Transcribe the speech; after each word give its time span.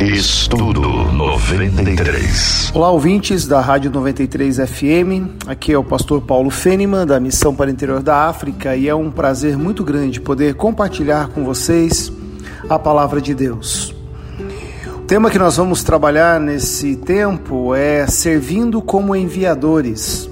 Estudo 0.00 0.82
93. 0.82 2.70
Olá, 2.74 2.90
ouvintes 2.90 3.46
da 3.46 3.62
Rádio 3.62 3.90
93 3.90 4.58
FM. 4.58 5.46
Aqui 5.46 5.72
é 5.72 5.78
o 5.78 5.82
pastor 5.82 6.20
Paulo 6.20 6.50
Fêneman, 6.50 7.06
da 7.06 7.18
Missão 7.18 7.54
para 7.54 7.70
o 7.70 7.72
Interior 7.72 8.02
da 8.02 8.28
África, 8.28 8.76
e 8.76 8.90
é 8.90 8.94
um 8.94 9.10
prazer 9.10 9.56
muito 9.56 9.82
grande 9.82 10.20
poder 10.20 10.54
compartilhar 10.54 11.28
com 11.28 11.44
vocês 11.44 12.12
a 12.68 12.78
palavra 12.78 13.22
de 13.22 13.34
Deus. 13.34 13.94
O 14.96 15.06
tema 15.06 15.30
que 15.30 15.38
nós 15.38 15.56
vamos 15.56 15.82
trabalhar 15.82 16.38
nesse 16.38 16.96
tempo 16.96 17.74
é 17.74 18.06
servindo 18.06 18.82
como 18.82 19.16
enviadores. 19.16 20.28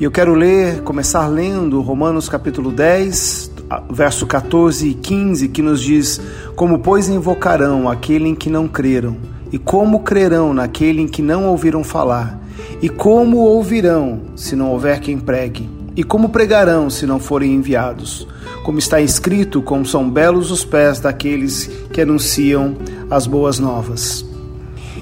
E 0.00 0.04
eu 0.04 0.10
quero 0.10 0.34
ler, 0.34 0.82
começar 0.82 1.28
lendo 1.28 1.80
Romanos 1.80 2.28
capítulo 2.28 2.72
10, 2.72 3.52
verso 3.90 4.26
14 4.26 4.88
e 4.88 4.94
15, 4.94 5.48
que 5.48 5.62
nos 5.62 5.80
diz: 5.80 6.20
Como, 6.54 6.78
pois, 6.78 7.08
invocarão 7.08 7.88
aquele 7.88 8.28
em 8.28 8.34
que 8.34 8.50
não 8.50 8.68
creram? 8.68 9.16
E 9.52 9.58
como 9.58 10.00
crerão 10.00 10.52
naquele 10.52 11.02
em 11.02 11.08
que 11.08 11.22
não 11.22 11.46
ouviram 11.46 11.84
falar? 11.84 12.40
E 12.82 12.88
como 12.88 13.38
ouvirão 13.38 14.20
se 14.34 14.54
não 14.54 14.70
houver 14.70 15.00
quem 15.00 15.18
pregue? 15.18 15.68
E 15.96 16.04
como 16.04 16.28
pregarão 16.28 16.90
se 16.90 17.06
não 17.06 17.18
forem 17.18 17.54
enviados? 17.54 18.26
Como 18.64 18.78
está 18.78 19.00
escrito, 19.00 19.62
como 19.62 19.86
são 19.86 20.10
belos 20.10 20.50
os 20.50 20.64
pés 20.64 21.00
daqueles 21.00 21.70
que 21.92 22.00
anunciam 22.00 22.76
as 23.10 23.26
boas 23.26 23.58
novas. 23.58 24.26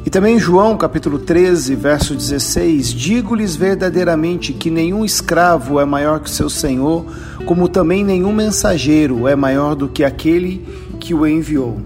E 0.06 0.10
também 0.10 0.38
João 0.38 0.77
capítulo 0.77 1.19
13, 1.19 1.74
verso 1.74 2.14
16: 2.14 2.92
Digo-lhes 2.92 3.56
verdadeiramente 3.56 4.52
que 4.52 4.70
nenhum 4.70 5.02
escravo 5.02 5.80
é 5.80 5.84
maior 5.86 6.20
que 6.20 6.30
seu 6.30 6.50
senhor, 6.50 7.06
como 7.47 7.69
também 7.69 8.05
nenhum 8.05 8.33
mensageiro 8.33 9.29
é 9.29 9.37
maior 9.37 9.75
do 9.75 9.89
que 9.89 10.05
aquele 10.05 10.66
que 10.98 11.15
o 11.15 11.27
enviou. 11.27 11.79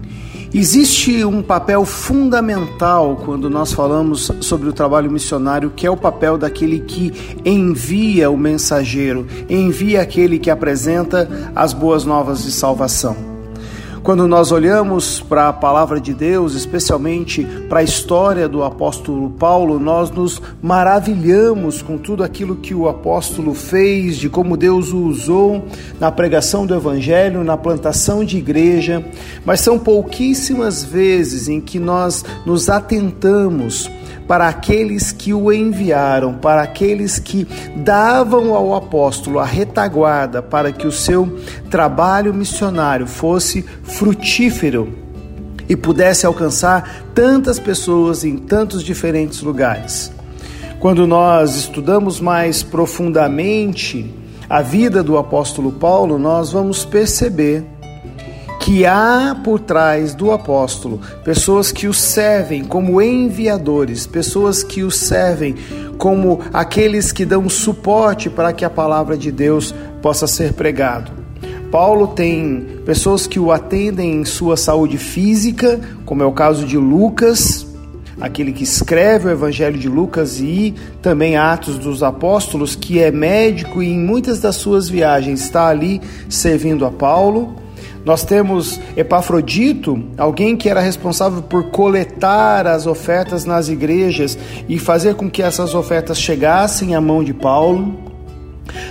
Existe 0.51 1.23
um 1.23 1.43
papel 1.43 1.85
fundamental 1.85 3.21
quando 3.23 3.51
nós 3.51 3.71
falamos 3.71 4.31
sobre 4.41 4.67
o 4.67 4.73
trabalho 4.73 5.11
missionário, 5.11 5.71
que 5.75 5.85
é 5.85 5.91
o 5.91 5.97
papel 5.97 6.39
daquele 6.39 6.79
que 6.79 7.13
envia 7.45 8.31
o 8.31 8.37
mensageiro, 8.37 9.27
envia 9.47 10.01
aquele 10.01 10.39
que 10.39 10.49
apresenta 10.49 11.51
as 11.55 11.71
boas 11.71 12.03
novas 12.03 12.43
de 12.43 12.51
salvação. 12.51 13.28
Quando 14.03 14.27
nós 14.27 14.51
olhamos 14.51 15.19
para 15.19 15.49
a 15.49 15.53
palavra 15.53 15.99
de 15.99 16.13
Deus, 16.13 16.53
especialmente 16.53 17.45
para 17.67 17.79
a 17.79 17.83
história 17.83 18.47
do 18.47 18.63
apóstolo 18.63 19.29
Paulo, 19.31 19.79
nós 19.79 20.09
nos 20.09 20.41
maravilhamos 20.61 21.81
com 21.81 21.97
tudo 21.97 22.23
aquilo 22.23 22.55
que 22.55 22.73
o 22.73 22.87
apóstolo 22.87 23.53
fez, 23.53 24.17
de 24.17 24.29
como 24.29 24.55
Deus 24.55 24.91
o 24.91 24.99
usou 24.99 25.65
na 25.99 26.11
pregação 26.11 26.65
do 26.65 26.73
evangelho, 26.73 27.43
na 27.43 27.57
plantação 27.57 28.23
de 28.23 28.37
igreja, 28.37 29.05
mas 29.45 29.59
são 29.61 29.77
pouquíssimas 29.77 30.83
vezes 30.83 31.49
em 31.49 31.59
que 31.59 31.77
nós 31.77 32.23
nos 32.45 32.69
atentamos 32.69 33.89
para 34.29 34.47
aqueles 34.47 35.11
que 35.11 35.33
o 35.33 35.51
enviaram, 35.51 36.35
para 36.35 36.61
aqueles 36.61 37.17
que 37.17 37.47
davam 37.77 38.53
ao 38.53 38.75
apóstolo 38.75 39.39
a 39.39 39.43
retaguarda 39.43 40.39
para 40.39 40.71
que 40.71 40.85
o 40.85 40.91
seu 40.91 41.39
trabalho 41.67 42.31
missionário 42.31 43.07
fosse 43.07 43.63
frutífero 43.81 44.93
e 45.67 45.75
pudesse 45.75 46.27
alcançar 46.27 47.07
tantas 47.15 47.57
pessoas 47.57 48.23
em 48.23 48.37
tantos 48.37 48.83
diferentes 48.83 49.41
lugares. 49.41 50.11
Quando 50.79 51.07
nós 51.07 51.55
estudamos 51.55 52.19
mais 52.19 52.61
profundamente 52.61 54.13
a 54.47 54.61
vida 54.61 55.01
do 55.01 55.17
apóstolo 55.17 55.71
Paulo, 55.71 56.19
nós 56.19 56.51
vamos 56.51 56.85
perceber 56.85 57.65
que 58.59 58.85
há 58.85 59.35
por 59.43 59.59
trás 59.59 60.13
do 60.13 60.31
apóstolo 60.31 60.99
pessoas 61.23 61.71
que 61.71 61.87
o 61.87 61.93
servem 61.93 62.63
como 62.63 63.01
enviadores, 63.01 64.05
pessoas 64.05 64.61
que 64.63 64.83
o 64.83 64.91
servem 64.91 65.55
como 65.97 66.41
aqueles 66.53 67.11
que 67.11 67.25
dão 67.25 67.49
suporte 67.49 68.29
para 68.29 68.53
que 68.53 68.65
a 68.65 68.69
palavra 68.69 69.17
de 69.17 69.31
Deus 69.31 69.73
possa 70.01 70.27
ser 70.27 70.53
pregado. 70.53 71.11
Paulo 71.71 72.07
tem 72.07 72.65
pessoas 72.85 73.27
que 73.27 73.39
o 73.39 73.51
atendem 73.51 74.21
em 74.21 74.25
sua 74.25 74.57
saúde 74.57 74.97
física, 74.97 75.79
como 76.05 76.23
é 76.23 76.25
o 76.25 76.31
caso 76.31 76.65
de 76.65 76.77
Lucas, 76.77 77.67
aquele 78.19 78.51
que 78.51 78.63
escreve 78.63 79.27
o 79.27 79.31
Evangelho 79.31 79.77
de 79.77 79.87
Lucas 79.87 80.39
e 80.39 80.73
também 81.01 81.37
Atos 81.37 81.77
dos 81.77 82.01
Apóstolos, 82.01 82.75
que 82.75 82.99
é 82.99 83.11
médico 83.11 83.81
e 83.81 83.89
em 83.89 83.99
muitas 83.99 84.39
das 84.39 84.55
suas 84.55 84.89
viagens 84.89 85.41
está 85.41 85.67
ali 85.67 86.01
servindo 86.27 86.85
a 86.85 86.91
Paulo. 86.91 87.55
Nós 88.05 88.23
temos 88.23 88.79
Epafrodito, 88.95 90.03
alguém 90.17 90.55
que 90.55 90.69
era 90.69 90.79
responsável 90.79 91.41
por 91.41 91.65
coletar 91.65 92.65
as 92.67 92.87
ofertas 92.87 93.45
nas 93.45 93.69
igrejas 93.69 94.37
e 94.67 94.79
fazer 94.79 95.15
com 95.15 95.29
que 95.29 95.43
essas 95.43 95.75
ofertas 95.75 96.19
chegassem 96.19 96.95
à 96.95 97.01
mão 97.01 97.23
de 97.23 97.33
Paulo. 97.33 98.09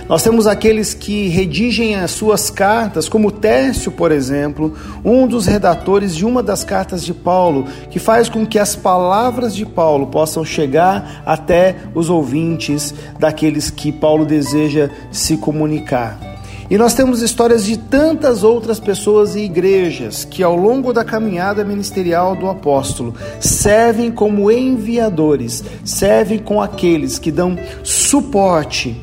Nós 0.07 0.23
temos 0.23 0.47
aqueles 0.47 0.93
que 0.93 1.27
redigem 1.29 1.95
as 1.95 2.11
suas 2.11 2.49
cartas, 2.49 3.07
como 3.07 3.31
Tércio, 3.31 3.91
por 3.91 4.11
exemplo, 4.11 4.73
um 5.03 5.27
dos 5.27 5.45
redatores 5.45 6.15
de 6.15 6.25
uma 6.25 6.41
das 6.41 6.63
cartas 6.63 7.03
de 7.03 7.13
Paulo, 7.13 7.65
que 7.89 7.99
faz 7.99 8.27
com 8.27 8.45
que 8.45 8.59
as 8.59 8.75
palavras 8.75 9.55
de 9.55 9.65
Paulo 9.65 10.07
possam 10.07 10.43
chegar 10.43 11.21
até 11.25 11.75
os 11.93 12.09
ouvintes 12.09 12.93
daqueles 13.17 13.69
que 13.69 13.91
Paulo 13.91 14.25
deseja 14.25 14.89
se 15.11 15.37
comunicar. 15.37 16.38
E 16.69 16.77
nós 16.77 16.93
temos 16.93 17.23
histórias 17.23 17.65
de 17.65 17.77
tantas 17.77 18.43
outras 18.43 18.79
pessoas 18.79 19.35
e 19.35 19.39
igrejas 19.39 20.23
que, 20.23 20.43
ao 20.43 20.55
longo 20.55 20.93
da 20.93 21.03
caminhada 21.03 21.65
ministerial 21.65 22.35
do 22.35 22.47
apóstolo, 22.47 23.15
servem 23.39 24.11
como 24.11 24.51
enviadores, 24.51 25.63
servem 25.83 26.37
com 26.37 26.61
aqueles 26.61 27.17
que 27.17 27.31
dão 27.31 27.57
suporte 27.83 28.95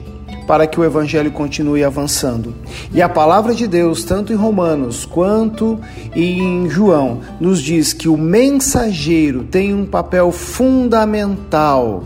para 0.46 0.66
que 0.66 0.78
o 0.78 0.84
evangelho 0.84 1.32
continue 1.32 1.82
avançando. 1.82 2.54
E 2.94 3.02
a 3.02 3.08
palavra 3.08 3.52
de 3.52 3.66
Deus, 3.66 4.04
tanto 4.04 4.32
em 4.32 4.36
Romanos 4.36 5.04
quanto 5.04 5.78
em 6.14 6.68
João, 6.70 7.20
nos 7.40 7.60
diz 7.60 7.92
que 7.92 8.08
o 8.08 8.16
mensageiro 8.16 9.42
tem 9.42 9.74
um 9.74 9.84
papel 9.84 10.30
fundamental 10.30 12.04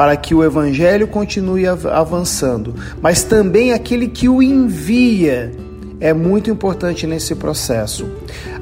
para 0.00 0.16
que 0.16 0.34
o 0.34 0.42
evangelho 0.42 1.06
continue 1.06 1.66
avançando, 1.66 2.74
mas 3.02 3.22
também 3.22 3.74
aquele 3.74 4.08
que 4.08 4.30
o 4.30 4.42
envia 4.42 5.52
é 6.00 6.14
muito 6.14 6.50
importante 6.50 7.06
nesse 7.06 7.34
processo. 7.34 8.08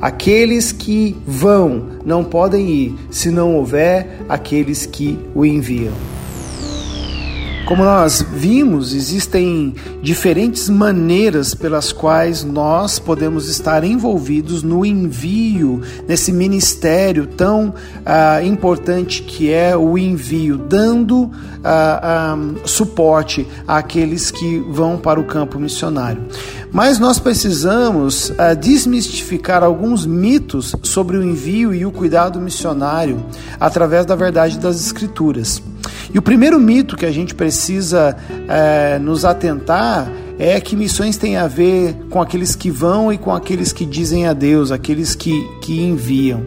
Aqueles 0.00 0.72
que 0.72 1.16
vão 1.24 1.90
não 2.04 2.24
podem 2.24 2.68
ir 2.68 2.94
se 3.08 3.30
não 3.30 3.54
houver 3.54 4.18
aqueles 4.28 4.84
que 4.84 5.16
o 5.32 5.46
enviam. 5.46 6.17
Como 7.68 7.84
nós 7.84 8.24
vimos, 8.32 8.94
existem 8.94 9.74
diferentes 10.00 10.70
maneiras 10.70 11.52
pelas 11.52 11.92
quais 11.92 12.42
nós 12.42 12.98
podemos 12.98 13.46
estar 13.46 13.84
envolvidos 13.84 14.62
no 14.62 14.86
envio, 14.86 15.82
nesse 16.08 16.32
ministério 16.32 17.26
tão 17.26 17.74
ah, 18.06 18.42
importante 18.42 19.22
que 19.22 19.52
é 19.52 19.76
o 19.76 19.98
envio, 19.98 20.56
dando 20.56 21.30
ah, 21.62 22.00
ah, 22.02 22.38
suporte 22.64 23.46
àqueles 23.66 24.30
que 24.30 24.60
vão 24.70 24.96
para 24.96 25.20
o 25.20 25.24
campo 25.24 25.58
missionário. 25.58 26.22
Mas 26.72 26.98
nós 26.98 27.18
precisamos 27.18 28.32
ah, 28.38 28.54
desmistificar 28.54 29.62
alguns 29.62 30.06
mitos 30.06 30.74
sobre 30.82 31.18
o 31.18 31.22
envio 31.22 31.74
e 31.74 31.84
o 31.84 31.92
cuidado 31.92 32.40
missionário 32.40 33.22
através 33.60 34.06
da 34.06 34.16
verdade 34.16 34.58
das 34.58 34.80
Escrituras. 34.80 35.62
E 36.12 36.18
o 36.18 36.22
primeiro 36.22 36.58
mito 36.58 36.96
que 36.96 37.04
a 37.04 37.10
gente 37.10 37.34
precisa 37.34 38.16
é, 38.48 38.98
nos 38.98 39.24
atentar 39.24 40.10
é 40.38 40.60
que 40.60 40.76
missões 40.76 41.16
têm 41.16 41.36
a 41.36 41.46
ver 41.46 41.94
com 42.08 42.22
aqueles 42.22 42.54
que 42.54 42.70
vão 42.70 43.12
e 43.12 43.18
com 43.18 43.34
aqueles 43.34 43.72
que 43.72 43.84
dizem 43.84 44.26
a 44.26 44.32
Deus, 44.32 44.70
aqueles 44.70 45.14
que, 45.14 45.32
que 45.60 45.80
enviam. 45.80 46.42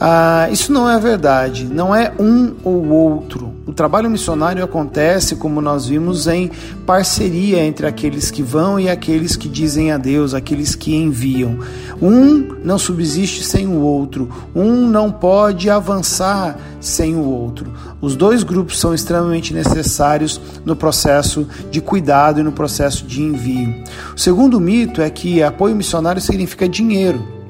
Ah, 0.00 0.48
isso 0.50 0.72
não 0.72 0.90
é 0.90 0.98
verdade, 0.98 1.64
não 1.64 1.94
é 1.94 2.12
um 2.18 2.54
ou 2.64 2.88
outro. 2.88 3.51
O 3.64 3.72
trabalho 3.72 4.10
missionário 4.10 4.64
acontece, 4.64 5.36
como 5.36 5.60
nós 5.60 5.86
vimos, 5.86 6.26
em 6.26 6.50
parceria 6.84 7.64
entre 7.64 7.86
aqueles 7.86 8.28
que 8.28 8.42
vão 8.42 8.78
e 8.78 8.88
aqueles 8.88 9.36
que 9.36 9.48
dizem 9.48 9.92
a 9.92 9.98
Deus, 9.98 10.34
aqueles 10.34 10.74
que 10.74 10.96
enviam. 10.96 11.58
Um 12.00 12.56
não 12.64 12.76
subsiste 12.76 13.44
sem 13.44 13.68
o 13.68 13.80
outro, 13.80 14.28
um 14.52 14.88
não 14.88 15.12
pode 15.12 15.70
avançar 15.70 16.58
sem 16.80 17.14
o 17.14 17.22
outro. 17.22 17.72
Os 18.00 18.16
dois 18.16 18.42
grupos 18.42 18.80
são 18.80 18.92
extremamente 18.92 19.54
necessários 19.54 20.40
no 20.64 20.74
processo 20.74 21.46
de 21.70 21.80
cuidado 21.80 22.40
e 22.40 22.42
no 22.42 22.50
processo 22.50 23.06
de 23.06 23.22
envio. 23.22 23.72
O 24.16 24.18
segundo 24.18 24.58
mito 24.58 25.00
é 25.00 25.08
que 25.08 25.40
apoio 25.40 25.76
missionário 25.76 26.20
significa 26.20 26.68
dinheiro. 26.68 27.41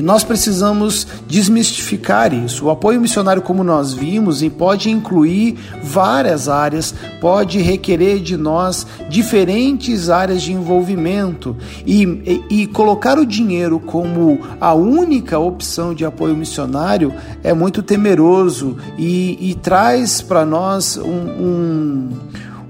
E 0.00 0.02
nós 0.02 0.24
precisamos 0.24 1.06
desmistificar 1.28 2.32
isso. 2.32 2.64
O 2.64 2.70
apoio 2.70 2.98
missionário, 2.98 3.42
como 3.42 3.62
nós 3.62 3.92
vimos, 3.92 4.42
pode 4.48 4.88
incluir 4.88 5.58
várias 5.82 6.48
áreas, 6.48 6.94
pode 7.20 7.58
requerer 7.58 8.18
de 8.18 8.34
nós 8.34 8.86
diferentes 9.10 10.08
áreas 10.08 10.40
de 10.40 10.54
envolvimento 10.54 11.54
e, 11.84 12.04
e, 12.50 12.62
e 12.62 12.66
colocar 12.68 13.18
o 13.18 13.26
dinheiro 13.26 13.78
como 13.78 14.40
a 14.58 14.72
única 14.72 15.38
opção 15.38 15.92
de 15.92 16.02
apoio 16.02 16.34
missionário 16.34 17.12
é 17.44 17.52
muito 17.52 17.82
temeroso 17.82 18.78
e, 18.96 19.50
e 19.50 19.54
traz 19.54 20.22
para 20.22 20.46
nós 20.46 20.96
um, 20.96 21.10
um 21.10 22.08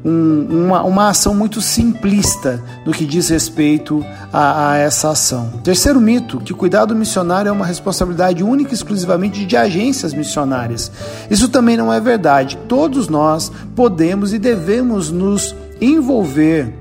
um, 0.04 0.66
uma, 0.66 0.82
uma 0.82 1.08
ação 1.08 1.34
muito 1.34 1.60
simplista 1.60 2.62
no 2.84 2.92
que 2.92 3.04
diz 3.04 3.28
respeito 3.28 4.04
a, 4.32 4.70
a, 4.70 4.76
essa 4.78 5.10
ação. 5.10 5.50
Terceiro 5.62 6.00
mito, 6.00 6.40
que 6.40 6.54
cuidado 6.54 6.94
missionário 6.94 7.48
é 7.48 7.52
uma 7.52 7.66
responsabilidade 7.66 8.42
única 8.42 8.70
e 8.70 8.74
exclusivamente 8.74 9.44
de 9.44 9.56
agências 9.56 10.14
missionárias. 10.14 10.90
Isso 11.30 11.48
também 11.48 11.76
não 11.76 11.92
é 11.92 12.00
verdade. 12.00 12.56
Todos 12.68 13.08
nós 13.08 13.52
podemos 13.74 14.32
e 14.32 14.38
devemos 14.38 15.10
nos 15.10 15.54
envolver 15.80 16.72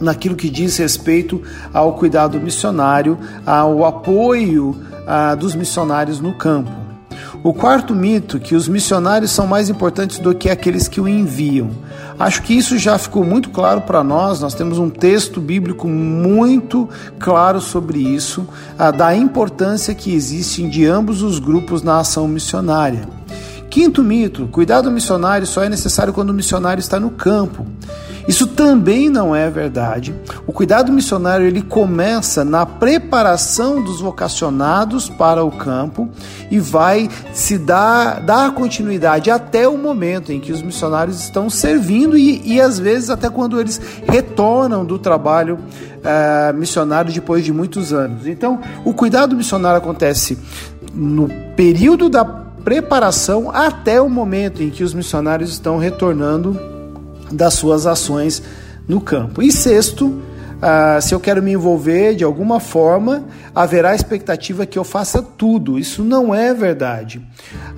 naquilo 0.00 0.36
que 0.36 0.50
diz 0.50 0.76
respeito 0.76 1.42
ao 1.72 1.94
cuidado 1.94 2.38
missionário, 2.38 3.18
ao 3.44 3.84
apoio 3.84 4.76
ah, 5.06 5.34
dos 5.34 5.54
missionários 5.54 6.20
no 6.20 6.34
campo. 6.34 6.70
O 7.42 7.54
quarto 7.54 7.94
mito, 7.94 8.40
que 8.40 8.54
os 8.54 8.66
missionários 8.66 9.30
são 9.30 9.46
mais 9.46 9.68
importantes 9.68 10.18
do 10.18 10.34
que 10.34 10.50
aqueles 10.50 10.88
que 10.88 11.00
o 11.00 11.08
enviam. 11.08 11.70
Acho 12.18 12.42
que 12.42 12.54
isso 12.54 12.78
já 12.78 12.96
ficou 12.98 13.24
muito 13.24 13.50
claro 13.50 13.82
para 13.82 14.02
nós. 14.02 14.40
Nós 14.40 14.54
temos 14.54 14.78
um 14.78 14.88
texto 14.88 15.40
bíblico 15.40 15.86
muito 15.86 16.88
claro 17.18 17.60
sobre 17.60 17.98
isso, 17.98 18.46
da 18.96 19.14
importância 19.14 19.94
que 19.94 20.14
existe 20.14 20.68
de 20.68 20.86
ambos 20.86 21.22
os 21.22 21.38
grupos 21.38 21.82
na 21.82 22.00
ação 22.00 22.26
missionária. 22.26 23.06
Quinto 23.70 24.02
mito: 24.02 24.48
cuidado 24.48 24.90
missionário 24.90 25.46
só 25.46 25.62
é 25.62 25.68
necessário 25.68 26.12
quando 26.12 26.30
o 26.30 26.34
missionário 26.34 26.80
está 26.80 26.98
no 26.98 27.10
campo. 27.10 27.66
Isso 28.28 28.46
também 28.48 29.08
não 29.08 29.36
é 29.36 29.48
verdade. 29.48 30.14
O 30.46 30.52
cuidado 30.52 30.90
missionário 30.92 31.46
ele 31.46 31.62
começa 31.62 32.44
na 32.44 32.66
preparação 32.66 33.82
dos 33.82 34.00
vocacionados 34.00 35.08
para 35.08 35.44
o 35.44 35.50
campo 35.50 36.08
e 36.50 36.58
vai 36.58 37.08
se 37.32 37.56
dar, 37.56 38.20
dar 38.20 38.52
continuidade 38.52 39.30
até 39.30 39.68
o 39.68 39.78
momento 39.78 40.32
em 40.32 40.40
que 40.40 40.52
os 40.52 40.60
missionários 40.60 41.20
estão 41.20 41.48
servindo 41.48 42.18
e, 42.18 42.42
e 42.44 42.60
às 42.60 42.78
vezes 42.80 43.10
até 43.10 43.30
quando 43.30 43.60
eles 43.60 43.80
retornam 44.08 44.84
do 44.84 44.98
trabalho 44.98 45.60
uh, 46.00 46.54
missionário 46.54 47.12
depois 47.12 47.44
de 47.44 47.52
muitos 47.52 47.92
anos. 47.92 48.26
Então, 48.26 48.60
o 48.84 48.92
cuidado 48.92 49.36
missionário 49.36 49.78
acontece 49.78 50.36
no 50.92 51.28
período 51.54 52.08
da 52.08 52.45
preparação 52.66 53.48
até 53.48 54.02
o 54.02 54.08
momento 54.08 54.60
em 54.60 54.70
que 54.70 54.82
os 54.82 54.92
missionários 54.92 55.50
estão 55.50 55.78
retornando 55.78 56.58
das 57.30 57.54
suas 57.54 57.86
ações 57.86 58.42
no 58.88 59.00
campo. 59.00 59.40
E 59.40 59.52
sexto, 59.52 60.20
ah, 60.60 60.98
se 61.00 61.14
eu 61.14 61.20
quero 61.20 61.40
me 61.40 61.52
envolver 61.52 62.16
de 62.16 62.24
alguma 62.24 62.58
forma, 62.58 63.22
haverá 63.54 63.94
expectativa 63.94 64.66
que 64.66 64.76
eu 64.76 64.82
faça 64.82 65.22
tudo. 65.22 65.78
Isso 65.78 66.02
não 66.02 66.34
é 66.34 66.52
verdade. 66.52 67.24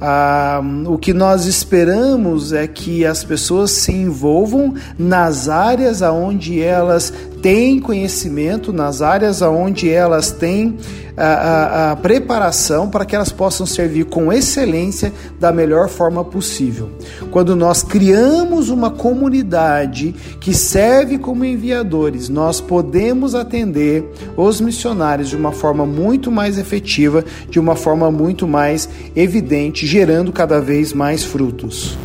Ah, 0.01 0.63
o 0.87 0.97
que 0.97 1.13
nós 1.13 1.45
esperamos 1.45 2.55
é 2.55 2.67
que 2.67 3.05
as 3.05 3.23
pessoas 3.23 3.73
se 3.73 3.93
envolvam 3.93 4.73
nas 4.99 5.51
áreas 5.51 6.03
aonde 6.03 6.63
elas 6.63 7.13
têm 7.43 7.79
conhecimento, 7.81 8.73
nas 8.73 9.03
áreas 9.03 9.43
aonde 9.43 9.89
elas 9.91 10.31
têm 10.31 10.77
a, 11.17 11.27
a, 11.27 11.93
a, 11.93 11.97
preparação 11.97 12.89
para 12.89 13.05
que 13.05 13.17
elas 13.17 13.33
possam 13.33 13.67
servir 13.67 14.05
com 14.05 14.33
excelência 14.33 15.13
da 15.41 15.51
melhor 15.51 15.89
forma 15.89 16.25
possível. 16.25 16.91
Quando 17.31 17.57
nós 17.57 17.83
criamos 17.83 18.71
uma 18.71 18.91
comunidade 18.91 20.15
que 20.41 20.55
serve 20.55 21.19
como 21.19 21.45
enviadores, 21.45 22.29
nós 22.29 22.61
podemos 22.61 23.35
atender 23.35 24.05
os 24.37 24.61
missionários 24.61 25.29
de 25.29 25.37
uma 25.37 25.51
forma 25.51 25.85
muito 25.85 26.31
mais 26.31 26.57
efetiva, 26.57 27.25
de 27.51 27.59
uma 27.59 27.75
forma 27.75 28.11
muito 28.11 28.47
mais 28.47 28.89
evidente, 29.17 29.87
gerando 29.87 30.33
cada 30.33 30.61
vez 30.61 30.93
mais 30.93 31.25
frutos. 31.25 31.99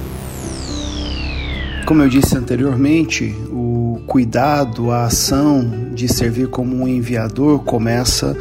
Como 1.86 2.02
eu 2.02 2.08
disse 2.08 2.38
anteriormente, 2.38 3.36
o 3.94 4.00
cuidado, 4.00 4.90
a 4.90 5.06
ação 5.06 5.70
de 5.94 6.12
servir 6.12 6.48
como 6.48 6.76
um 6.76 6.88
enviador 6.88 7.60
começa 7.60 8.36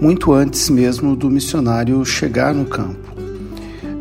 muito 0.00 0.32
antes 0.32 0.68
mesmo 0.68 1.14
do 1.14 1.30
missionário 1.30 2.04
chegar 2.04 2.52
no 2.52 2.64
campo. 2.64 3.14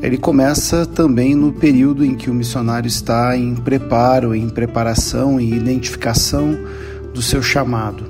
Ele 0.01 0.17
começa 0.17 0.83
também 0.83 1.35
no 1.35 1.53
período 1.53 2.03
em 2.03 2.15
que 2.15 2.31
o 2.31 2.33
missionário 2.33 2.87
está 2.87 3.37
em 3.37 3.53
preparo, 3.53 4.33
em 4.33 4.49
preparação 4.49 5.39
e 5.39 5.53
identificação 5.53 6.57
do 7.13 7.21
seu 7.21 7.41
chamado. 7.41 8.03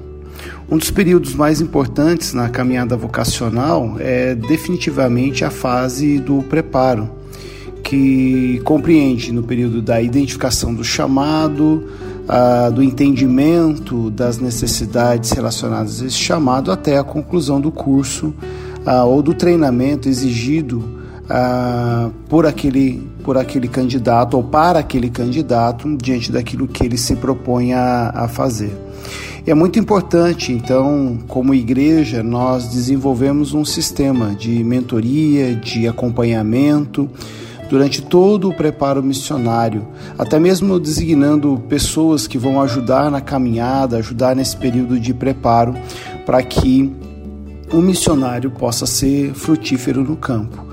Um 0.72 0.78
dos 0.78 0.90
períodos 0.90 1.36
mais 1.36 1.60
importantes 1.60 2.34
na 2.34 2.48
caminhada 2.48 2.96
vocacional 2.96 3.98
é 4.00 4.36
definitivamente 4.36 5.44
a 5.44 5.52
fase 5.52 6.18
do 6.18 6.42
preparo, 6.44 7.10
que 7.84 8.62
compreende 8.64 9.34
no 9.34 9.44
período 9.44 9.82
da 9.82 10.02
identificação 10.02 10.74
do 10.74 10.84
chamado, 10.84 11.84
ah, 12.28 12.70
do 12.70 12.82
entendimento 12.82 14.10
das 14.10 14.40
necessidades 14.40 15.32
relacionadas 15.32 16.02
a 16.02 16.06
esse 16.06 16.18
chamado 16.18 16.72
até 16.72 16.98
a 16.98 17.04
conclusão 17.04 17.62
do 17.62 17.72
curso 17.72 18.34
ah, 18.86 19.04
ou 19.04 19.22
do 19.22 19.34
treinamento 19.34 20.10
exigido 20.10 20.84
ah, 21.30 22.10
por, 22.30 22.46
aquele, 22.46 23.08
por 23.24 23.38
aquele 23.38 23.68
candidato 23.68 24.38
ou 24.38 24.44
para 24.44 24.80
aquele 24.80 25.10
candidato 25.10 25.96
diante 25.98 26.32
daquilo 26.32 26.68
que 26.68 26.84
ele 26.84 26.98
se 26.98 27.16
propõe 27.16 27.74
a, 27.74 28.12
a 28.14 28.28
fazer. 28.28 28.76
E 29.46 29.52
é 29.52 29.54
muito 29.54 29.78
importante, 29.78 30.52
então, 30.52 31.20
como 31.28 31.54
igreja, 31.54 32.24
nós 32.24 32.68
desenvolvemos 32.68 33.54
um 33.54 33.64
sistema 33.64 34.34
de 34.34 34.64
mentoria, 34.64 35.54
de 35.54 35.88
acompanhamento, 35.88 37.08
durante 37.70 38.02
todo 38.02 38.50
o 38.50 38.54
preparo 38.54 39.02
missionário, 39.02 39.88
até 40.18 40.40
mesmo 40.40 40.80
designando 40.80 41.62
pessoas 41.68 42.28
que 42.28 42.38
vão 42.38 42.62
ajudar 42.62 43.10
na 43.10 43.22
caminhada, 43.22 43.98
ajudar 43.98 44.36
nesse 44.36 44.56
período 44.56 45.00
de 45.00 45.14
preparo, 45.14 45.76
para 46.26 46.42
que 46.44 46.92
o 47.74 47.78
missionário 47.78 48.52
possa 48.52 48.86
ser 48.86 49.34
frutífero 49.34 50.04
no 50.04 50.16
campo. 50.16 50.64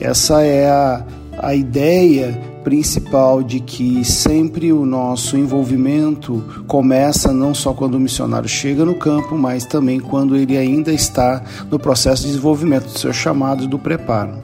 Essa 0.00 0.42
é 0.42 0.68
a, 0.68 1.04
a 1.38 1.54
ideia 1.54 2.40
principal 2.64 3.42
de 3.42 3.60
que 3.60 4.04
sempre 4.04 4.72
o 4.72 4.84
nosso 4.84 5.36
envolvimento 5.36 6.44
começa 6.66 7.32
não 7.32 7.54
só 7.54 7.72
quando 7.72 7.94
o 7.94 8.00
missionário 8.00 8.48
chega 8.48 8.84
no 8.84 8.94
campo, 8.94 9.36
mas 9.36 9.64
também 9.64 10.00
quando 10.00 10.36
ele 10.36 10.56
ainda 10.56 10.92
está 10.92 11.42
no 11.70 11.78
processo 11.78 12.22
de 12.22 12.28
desenvolvimento 12.28 12.84
do 12.84 12.98
seu 12.98 13.12
chamado 13.12 13.64
e 13.64 13.66
do 13.66 13.78
preparo 13.78 14.34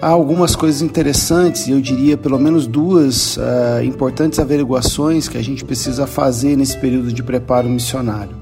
há 0.00 0.08
algumas 0.08 0.54
coisas 0.54 0.82
interessantes, 0.82 1.68
eu 1.68 1.80
diria 1.80 2.16
pelo 2.16 2.38
menos 2.38 2.66
duas 2.66 3.36
uh, 3.36 3.82
importantes 3.84 4.38
averiguações 4.38 5.28
que 5.28 5.36
a 5.36 5.42
gente 5.42 5.64
precisa 5.64 6.06
fazer 6.06 6.56
nesse 6.56 6.78
período 6.78 7.12
de 7.12 7.22
preparo 7.22 7.68
missionário. 7.68 8.36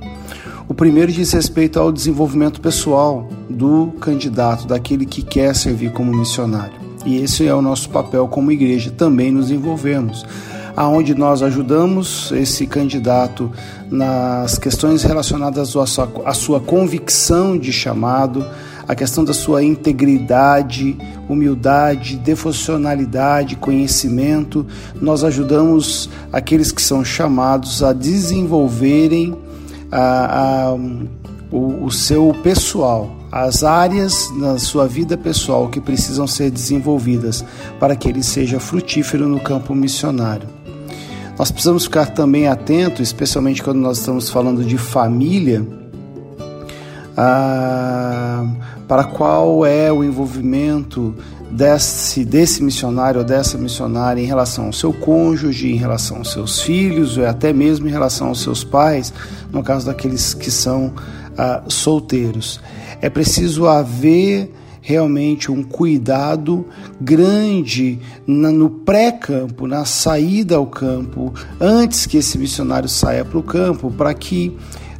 O 0.68 0.74
primeiro 0.74 1.12
diz 1.12 1.32
respeito 1.32 1.78
ao 1.78 1.92
desenvolvimento 1.92 2.60
pessoal 2.60 3.28
do 3.48 3.92
candidato, 4.00 4.66
daquele 4.66 5.06
que 5.06 5.22
quer 5.22 5.54
servir 5.54 5.92
como 5.92 6.14
missionário. 6.14 6.74
E 7.04 7.22
esse 7.22 7.46
é 7.46 7.54
o 7.54 7.62
nosso 7.62 7.88
papel 7.88 8.26
como 8.26 8.50
igreja, 8.50 8.90
também 8.90 9.30
nos 9.30 9.50
envolvemos 9.50 10.26
aonde 10.76 11.14
nós 11.14 11.42
ajudamos 11.42 12.30
esse 12.32 12.66
candidato 12.66 13.50
nas 13.90 14.58
questões 14.58 15.02
relacionadas 15.02 15.74
à 15.74 15.86
sua, 15.86 16.08
à 16.26 16.34
sua 16.34 16.60
convicção 16.60 17.56
de 17.56 17.72
chamado, 17.72 18.44
a 18.88 18.94
questão 18.94 19.24
da 19.24 19.32
sua 19.32 19.62
integridade, 19.62 20.96
humildade, 21.28 22.16
devocionalidade, 22.16 23.56
conhecimento. 23.56 24.66
Nós 25.00 25.24
ajudamos 25.24 26.08
aqueles 26.32 26.70
que 26.70 26.82
são 26.82 27.04
chamados 27.04 27.82
a 27.82 27.92
desenvolverem 27.92 29.36
a, 29.90 30.68
a, 30.68 30.74
o, 31.50 31.84
o 31.84 31.90
seu 31.90 32.34
pessoal, 32.42 33.16
as 33.30 33.64
áreas 33.64 34.30
na 34.36 34.58
sua 34.58 34.86
vida 34.86 35.16
pessoal 35.16 35.68
que 35.68 35.80
precisam 35.80 36.26
ser 36.26 36.50
desenvolvidas 36.50 37.44
para 37.80 37.96
que 37.96 38.08
ele 38.08 38.22
seja 38.22 38.60
frutífero 38.60 39.28
no 39.28 39.40
campo 39.40 39.74
missionário. 39.74 40.48
Nós 41.38 41.50
precisamos 41.50 41.84
ficar 41.84 42.06
também 42.06 42.48
atentos, 42.48 43.00
especialmente 43.00 43.62
quando 43.62 43.78
nós 43.78 43.98
estamos 43.98 44.30
falando 44.30 44.64
de 44.64 44.78
família, 44.78 45.66
a, 47.16 48.44
para 48.86 49.04
qual 49.04 49.64
é 49.64 49.90
o 49.90 50.04
envolvimento 50.04 51.14
desse, 51.50 52.24
desse 52.24 52.62
missionário 52.62 53.20
ou 53.20 53.24
dessa 53.24 53.56
missionária 53.56 54.20
em 54.20 54.26
relação 54.26 54.66
ao 54.66 54.72
seu 54.72 54.92
cônjuge, 54.92 55.72
em 55.72 55.76
relação 55.76 56.18
aos 56.18 56.32
seus 56.32 56.60
filhos, 56.60 57.16
ou 57.16 57.26
até 57.26 57.52
mesmo 57.52 57.88
em 57.88 57.90
relação 57.90 58.28
aos 58.28 58.42
seus 58.42 58.62
pais, 58.62 59.12
no 59.50 59.62
caso 59.62 59.86
daqueles 59.86 60.34
que 60.34 60.50
são 60.50 60.92
ah, 61.38 61.62
solteiros. 61.68 62.60
É 63.00 63.08
preciso 63.08 63.66
haver 63.66 64.52
realmente 64.80 65.50
um 65.50 65.64
cuidado 65.64 66.64
grande 67.00 67.98
no 68.24 68.70
pré-campo, 68.70 69.66
na 69.66 69.84
saída 69.84 70.56
ao 70.56 70.66
campo, 70.66 71.34
antes 71.60 72.06
que 72.06 72.18
esse 72.18 72.38
missionário 72.38 72.88
saia 72.88 73.24
para 73.24 73.36
o 73.38 73.42
campo, 73.42 73.90
para 73.90 74.14
que 74.14 74.56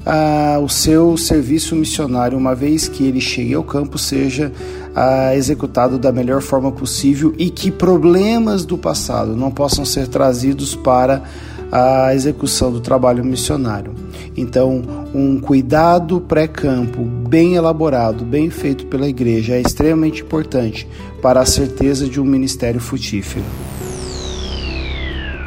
ah, 0.06 0.60
o 0.62 0.68
seu 0.68 1.16
serviço 1.16 1.74
missionário, 1.74 2.38
uma 2.38 2.54
vez 2.54 2.86
que 2.86 3.04
ele 3.04 3.20
chegue 3.20 3.54
ao 3.54 3.64
campo, 3.64 3.98
seja 3.98 4.52
ah, 4.94 5.34
executado 5.34 5.98
da 5.98 6.12
melhor 6.12 6.40
forma 6.40 6.70
possível 6.70 7.34
e 7.36 7.50
que 7.50 7.72
problemas 7.72 8.64
do 8.64 8.78
passado 8.78 9.34
não 9.34 9.50
possam 9.50 9.84
ser 9.84 10.06
trazidos 10.06 10.76
para 10.76 11.24
a 11.72 12.14
execução 12.14 12.70
do 12.70 12.80
trabalho 12.80 13.24
missionário. 13.24 13.92
Então, 14.36 14.80
um 15.12 15.40
cuidado 15.40 16.20
pré-campo 16.20 17.02
bem 17.02 17.54
elaborado, 17.54 18.24
bem 18.24 18.48
feito 18.48 18.86
pela 18.86 19.08
igreja 19.08 19.54
é 19.54 19.60
extremamente 19.60 20.22
importante 20.22 20.86
para 21.20 21.40
a 21.40 21.46
certeza 21.46 22.08
de 22.08 22.20
um 22.20 22.24
ministério 22.24 22.80
frutífero. 22.80 23.44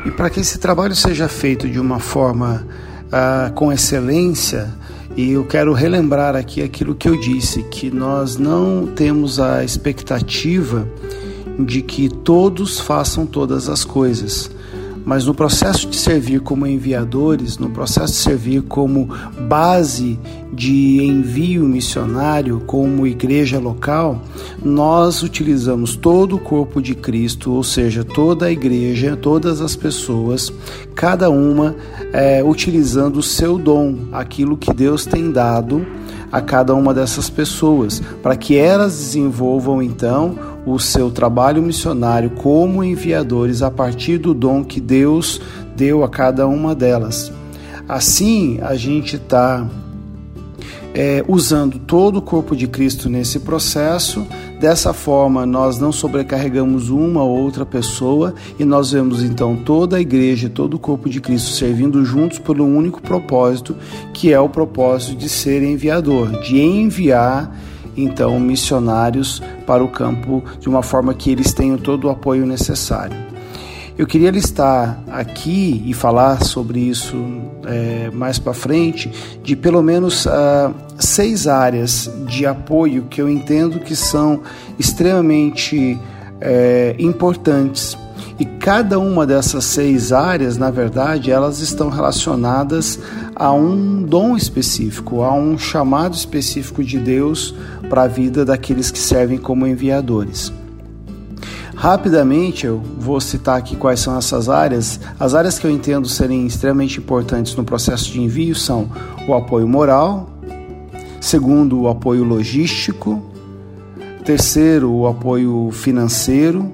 E 0.05 0.11
para 0.11 0.29
que 0.29 0.41
esse 0.41 0.59
trabalho 0.59 0.95
seja 0.95 1.29
feito 1.29 1.69
de 1.69 1.79
uma 1.79 1.99
forma 1.99 2.67
ah, 3.11 3.51
com 3.55 3.71
excelência, 3.71 4.69
e 5.15 5.31
eu 5.31 5.43
quero 5.43 5.73
relembrar 5.73 6.35
aqui 6.35 6.61
aquilo 6.61 6.95
que 6.95 7.09
eu 7.09 7.19
disse, 7.19 7.63
que 7.63 7.91
nós 7.91 8.37
não 8.37 8.87
temos 8.87 9.39
a 9.39 9.63
expectativa 9.63 10.87
de 11.59 11.81
que 11.81 12.07
todos 12.07 12.79
façam 12.79 13.25
todas 13.25 13.67
as 13.67 13.83
coisas 13.83 14.49
mas 15.09 15.25
no 15.25 15.33
processo 15.33 15.89
de 15.89 15.95
servir 15.95 16.39
como 16.39 16.67
enviadores, 16.67 17.57
no 17.57 17.71
processo 17.71 18.13
de 18.13 18.19
servir 18.19 18.61
como 18.61 19.09
base 19.47 20.19
de 20.53 21.03
envio 21.03 21.63
missionário, 21.63 22.61
como 22.67 23.07
igreja 23.07 23.57
local, 23.57 24.21
nós 24.63 25.23
utilizamos 25.23 25.95
todo 25.95 26.35
o 26.35 26.39
corpo 26.39 26.79
de 26.79 26.93
Cristo, 26.93 27.53
ou 27.53 27.63
seja, 27.63 28.03
toda 28.03 28.45
a 28.45 28.51
igreja, 28.51 29.17
todas 29.17 29.61
as 29.61 29.75
pessoas, 29.75 30.53
cada 30.93 31.27
uma 31.31 31.75
é, 32.13 32.43
utilizando 32.43 33.17
o 33.17 33.23
seu 33.23 33.57
dom, 33.57 34.09
aquilo 34.11 34.55
que 34.55 34.71
Deus 34.71 35.07
tem 35.07 35.31
dado 35.31 35.87
a 36.31 36.41
cada 36.41 36.73
uma 36.75 36.93
dessas 36.93 37.29
pessoas, 37.29 38.01
para 38.21 38.35
que 38.35 38.57
elas 38.57 38.97
desenvolvam 38.97 39.81
então 39.81 40.37
o 40.65 40.79
seu 40.79 41.09
trabalho 41.09 41.61
missionário 41.61 42.29
como 42.31 42.83
enviadores 42.83 43.61
a 43.61 43.71
partir 43.71 44.17
do 44.17 44.33
dom 44.33 44.63
que 44.63 44.79
Deus 44.79 45.41
deu 45.75 46.03
a 46.03 46.09
cada 46.09 46.47
uma 46.47 46.75
delas. 46.75 47.31
Assim, 47.87 48.59
a 48.61 48.75
gente 48.75 49.15
está 49.15 49.67
é, 50.93 51.23
usando 51.27 51.79
todo 51.79 52.17
o 52.17 52.21
corpo 52.21 52.55
de 52.55 52.67
Cristo 52.67 53.09
nesse 53.09 53.39
processo. 53.39 54.25
Dessa 54.59 54.91
forma, 54.91 55.45
nós 55.45 55.79
não 55.79 55.89
sobrecarregamos 55.89 56.89
uma 56.89 57.23
ou 57.23 57.39
outra 57.39 57.65
pessoa 57.65 58.35
e 58.59 58.65
nós 58.65 58.91
vemos 58.91 59.23
então 59.23 59.55
toda 59.55 59.95
a 59.95 60.01
igreja, 60.01 60.49
todo 60.49 60.73
o 60.73 60.79
corpo 60.79 61.09
de 61.09 61.21
Cristo 61.21 61.51
servindo 61.51 62.03
juntos 62.03 62.39
por 62.39 62.59
um 62.59 62.75
único 62.75 63.01
propósito, 63.01 63.73
que 64.13 64.33
é 64.33 64.39
o 64.39 64.49
propósito 64.49 65.15
de 65.15 65.29
ser 65.29 65.63
enviador, 65.63 66.41
de 66.41 66.59
enviar 66.59 67.57
então 67.95 68.37
missionários 68.37 69.41
para 69.65 69.81
o 69.81 69.87
campo 69.87 70.43
de 70.59 70.67
uma 70.67 70.83
forma 70.83 71.13
que 71.13 71.31
eles 71.31 71.53
tenham 71.53 71.77
todo 71.77 72.05
o 72.05 72.09
apoio 72.09 72.45
necessário. 72.45 73.28
Eu 73.99 74.07
queria 74.07 74.31
listar 74.31 74.97
aqui 75.11 75.83
e 75.85 75.93
falar 75.93 76.41
sobre 76.41 76.79
isso 76.79 77.17
é, 77.65 78.09
mais 78.11 78.39
para 78.39 78.53
frente, 78.53 79.11
de 79.43 79.57
pelo 79.57 79.83
menos 79.83 80.25
uh, 80.25 80.73
seis 80.97 81.47
áreas 81.47 82.09
de 82.25 82.45
apoio 82.45 83.07
que 83.09 83.21
eu 83.21 83.29
entendo 83.29 83.77
que 83.81 83.97
são 83.97 84.39
extremamente 84.79 85.99
é, 86.39 86.95
importantes 86.97 87.97
e 88.39 88.45
cada 88.45 88.97
uma 88.97 89.27
dessas 89.27 89.65
seis 89.65 90.13
áreas, 90.13 90.57
na 90.57 90.71
verdade, 90.71 91.29
elas 91.29 91.59
estão 91.59 91.89
relacionadas 91.89 92.97
a 93.35 93.51
um 93.51 94.01
dom 94.01 94.37
específico, 94.37 95.23
a 95.23 95.33
um 95.33 95.57
chamado 95.57 96.15
específico 96.15 96.81
de 96.85 96.97
Deus 96.99 97.53
para 97.89 98.03
a 98.03 98.07
vida 98.07 98.45
daqueles 98.45 98.91
que 98.91 98.99
servem 98.99 99.37
como 99.37 99.67
enviadores. 99.67 100.53
Rapidamente 101.79 102.65
eu 102.65 102.83
vou 102.97 103.21
citar 103.21 103.57
aqui 103.57 103.73
quais 103.73 104.01
são 104.01 104.17
essas 104.17 104.49
áreas. 104.49 104.99
As 105.17 105.33
áreas 105.33 105.57
que 105.57 105.65
eu 105.65 105.71
entendo 105.71 106.09
serem 106.09 106.45
extremamente 106.45 106.99
importantes 106.99 107.55
no 107.55 107.63
processo 107.63 108.11
de 108.11 108.19
envio 108.19 108.53
são 108.53 108.89
o 109.25 109.33
apoio 109.33 109.65
moral, 109.65 110.29
segundo, 111.21 111.79
o 111.79 111.87
apoio 111.87 112.25
logístico, 112.25 113.23
terceiro, 114.25 114.91
o 114.91 115.07
apoio 115.07 115.69
financeiro, 115.71 116.69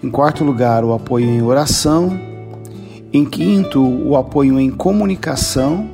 em 0.00 0.08
quarto 0.08 0.44
lugar, 0.44 0.84
o 0.84 0.92
apoio 0.92 1.28
em 1.28 1.42
oração. 1.42 2.16
Em 3.12 3.24
quinto, 3.24 3.84
o 3.84 4.16
apoio 4.16 4.60
em 4.60 4.70
comunicação. 4.70 5.90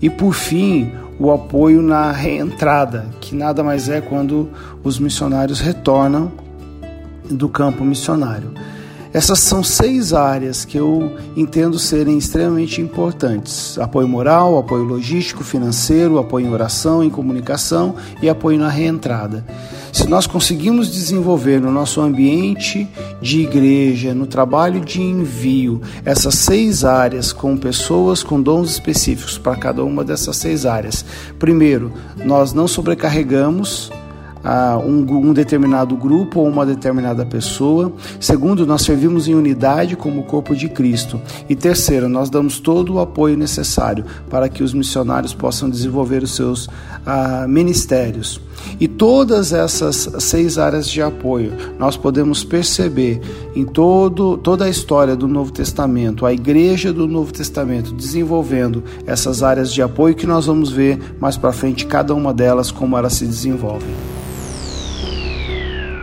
E 0.00 0.08
por 0.08 0.32
fim, 0.32 0.92
o 1.18 1.32
apoio 1.32 1.82
na 1.82 2.12
reentrada, 2.12 3.06
que 3.20 3.34
nada 3.34 3.64
mais 3.64 3.88
é 3.88 4.00
quando 4.00 4.48
os 4.84 5.00
missionários 5.00 5.58
retornam 5.58 6.46
do 7.30 7.48
campo 7.48 7.84
missionário. 7.84 8.52
Essas 9.12 9.38
são 9.38 9.64
seis 9.64 10.12
áreas 10.12 10.64
que 10.64 10.76
eu 10.76 11.16
entendo 11.34 11.78
serem 11.78 12.18
extremamente 12.18 12.80
importantes: 12.80 13.78
apoio 13.78 14.06
moral, 14.06 14.58
apoio 14.58 14.84
logístico, 14.84 15.42
financeiro, 15.42 16.18
apoio 16.18 16.46
em 16.46 16.52
oração, 16.52 17.02
em 17.02 17.08
comunicação 17.08 17.94
e 18.20 18.28
apoio 18.28 18.58
na 18.58 18.68
reentrada. 18.68 19.44
Se 19.92 20.06
nós 20.06 20.26
conseguimos 20.26 20.92
desenvolver 20.92 21.60
no 21.60 21.72
nosso 21.72 22.00
ambiente 22.02 22.86
de 23.20 23.40
igreja, 23.40 24.14
no 24.14 24.26
trabalho 24.26 24.80
de 24.80 25.00
envio, 25.00 25.80
essas 26.04 26.34
seis 26.34 26.84
áreas 26.84 27.32
com 27.32 27.56
pessoas 27.56 28.22
com 28.22 28.40
dons 28.40 28.70
específicos 28.70 29.38
para 29.38 29.56
cada 29.56 29.82
uma 29.82 30.04
dessas 30.04 30.36
seis 30.36 30.66
áreas, 30.66 31.04
primeiro, 31.38 31.90
nós 32.24 32.52
não 32.52 32.68
sobrecarregamos 32.68 33.90
um, 34.84 35.28
um, 35.28 35.32
determinado 35.32 35.96
grupo 35.96 36.40
ou 36.40 36.48
uma 36.48 36.64
determinada 36.64 37.24
pessoa. 37.26 37.92
Segundo, 38.20 38.66
nós 38.66 38.82
servimos 38.82 39.28
em 39.28 39.34
unidade 39.34 39.96
como 39.96 40.24
corpo 40.24 40.54
de 40.54 40.68
Cristo. 40.68 41.20
E 41.48 41.54
terceiro, 41.54 42.08
nós 42.08 42.30
damos 42.30 42.58
todo 42.58 42.94
o 42.94 43.00
apoio 43.00 43.36
necessário 43.36 44.04
para 44.30 44.48
que 44.48 44.62
os 44.62 44.72
missionários 44.72 45.34
possam 45.34 45.68
desenvolver 45.68 46.22
os 46.22 46.32
seus 46.34 46.68
ah, 47.04 47.46
ministérios. 47.48 48.40
E 48.80 48.86
todas 48.86 49.52
essas 49.52 50.08
seis 50.18 50.58
áreas 50.58 50.88
de 50.88 51.00
apoio 51.00 51.52
nós 51.78 51.96
podemos 51.96 52.44
perceber 52.44 53.20
em 53.54 53.64
todo, 53.64 54.36
toda 54.36 54.64
a 54.64 54.68
história 54.68 55.16
do 55.16 55.28
Novo 55.28 55.52
Testamento, 55.52 56.26
a 56.26 56.32
igreja 56.32 56.92
do 56.92 57.06
Novo 57.06 57.32
Testamento 57.32 57.92
desenvolvendo 57.92 58.82
essas 59.06 59.42
áreas 59.42 59.72
de 59.72 59.82
apoio 59.82 60.14
que 60.14 60.26
nós 60.26 60.46
vamos 60.46 60.70
ver 60.70 61.16
mais 61.20 61.36
para 61.36 61.52
frente 61.52 61.86
cada 61.86 62.14
uma 62.14 62.34
delas 62.34 62.70
como 62.70 62.96
elas 62.96 63.14
se 63.14 63.26
desenvolvem. 63.26 64.17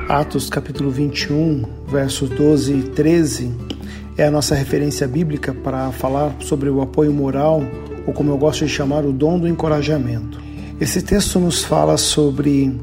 Atos 0.08 0.52
capítulo 0.52 0.92
21, 0.92 1.64
versos 1.88 2.30
12 2.30 2.74
e 2.74 2.84
13 2.84 3.52
é 4.16 4.28
a 4.28 4.32
nossa 4.32 4.54
referência 4.54 5.08
bíblica 5.08 5.52
para 5.52 5.92
falar 5.92 6.36
sobre 6.42 6.70
o 6.70 6.80
apoio 6.80 7.12
moral, 7.12 7.64
ou 8.06 8.14
como 8.14 8.32
eu 8.32 8.38
gosto 8.38 8.64
de 8.64 8.72
chamar, 8.72 9.04
o 9.04 9.12
dom 9.12 9.40
do 9.40 9.48
encorajamento. 9.48 10.40
Esse 10.80 11.02
texto 11.02 11.40
nos 11.40 11.64
fala 11.64 11.98
sobre 11.98 12.80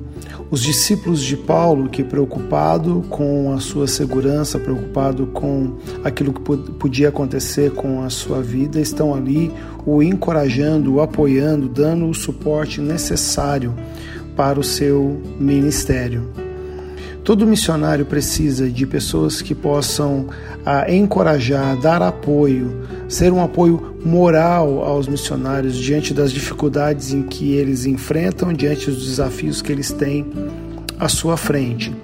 os 0.51 0.61
discípulos 0.61 1.23
de 1.23 1.37
Paulo 1.37 1.89
que, 1.89 2.03
preocupado 2.03 3.05
com 3.09 3.53
a 3.53 3.61
sua 3.61 3.87
segurança, 3.87 4.59
preocupado 4.59 5.29
com 5.29 5.77
aquilo 6.03 6.33
que 6.33 6.41
podia 6.73 7.11
acontecer 7.11 7.71
com 7.71 8.03
a 8.03 8.11
sua 8.11 8.43
vida, 8.43 8.81
estão 8.81 9.15
ali 9.15 9.53
o 9.87 10.03
encorajando, 10.03 10.95
o 10.95 11.01
apoiando, 11.01 11.69
dando 11.69 12.09
o 12.09 12.15
suporte 12.15 12.81
necessário 12.81 13.73
para 14.35 14.59
o 14.59 14.65
seu 14.65 15.23
ministério. 15.39 16.42
Todo 17.25 17.47
missionário 17.47 18.05
precisa 18.05 18.69
de 18.69 18.85
pessoas 18.85 19.41
que 19.41 19.55
possam 19.55 20.27
ah, 20.67 20.93
encorajar, 20.93 21.77
dar 21.77 22.03
apoio, 22.03 22.83
ser 23.09 23.33
um 23.33 23.41
apoio 23.41 23.95
moral 24.05 24.83
aos 24.83 25.07
missionários 25.07 25.77
diante 25.77 26.13
das 26.13 26.33
dificuldades 26.33 27.13
em 27.13 27.23
que 27.23 27.53
eles 27.53 27.87
enfrentam, 27.87 28.53
diante 28.53 28.91
dos 28.91 29.07
desafios 29.07 29.63
que 29.63 29.71
eles 29.71 29.93
têm 29.93 30.27
à 30.99 31.09
sua 31.09 31.37
frente. 31.37 31.95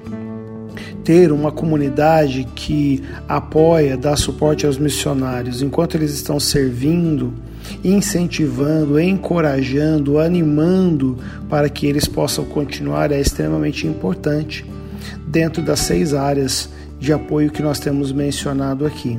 Ter 1.03 1.33
uma 1.33 1.51
comunidade 1.51 2.47
que 2.55 3.03
apoia, 3.29 3.97
dá 3.97 4.15
suporte 4.15 4.67
aos 4.67 4.79
missionários 4.79 5.63
enquanto 5.63 5.97
eles 5.97 6.13
estão 6.13 6.39
servindo, 6.39 7.35
incentivando, 7.83 9.01
encorajando, 9.01 10.21
animando 10.21 11.19
para 11.49 11.69
que 11.69 11.89
eles 11.89 12.07
possam 12.07 12.45
continuar 12.45 13.11
é 13.11 13.21
extremamente 13.21 13.85
importante 13.85 14.65
dentro 15.31 15.63
das 15.63 15.81
seis 15.81 16.15
áreas 16.15 16.69
de 16.99 17.13
apoio 17.13 17.51
que 17.51 17.63
nós 17.63 17.79
temos 17.79 18.13
mencionado 18.13 18.85
aqui. 18.85 19.19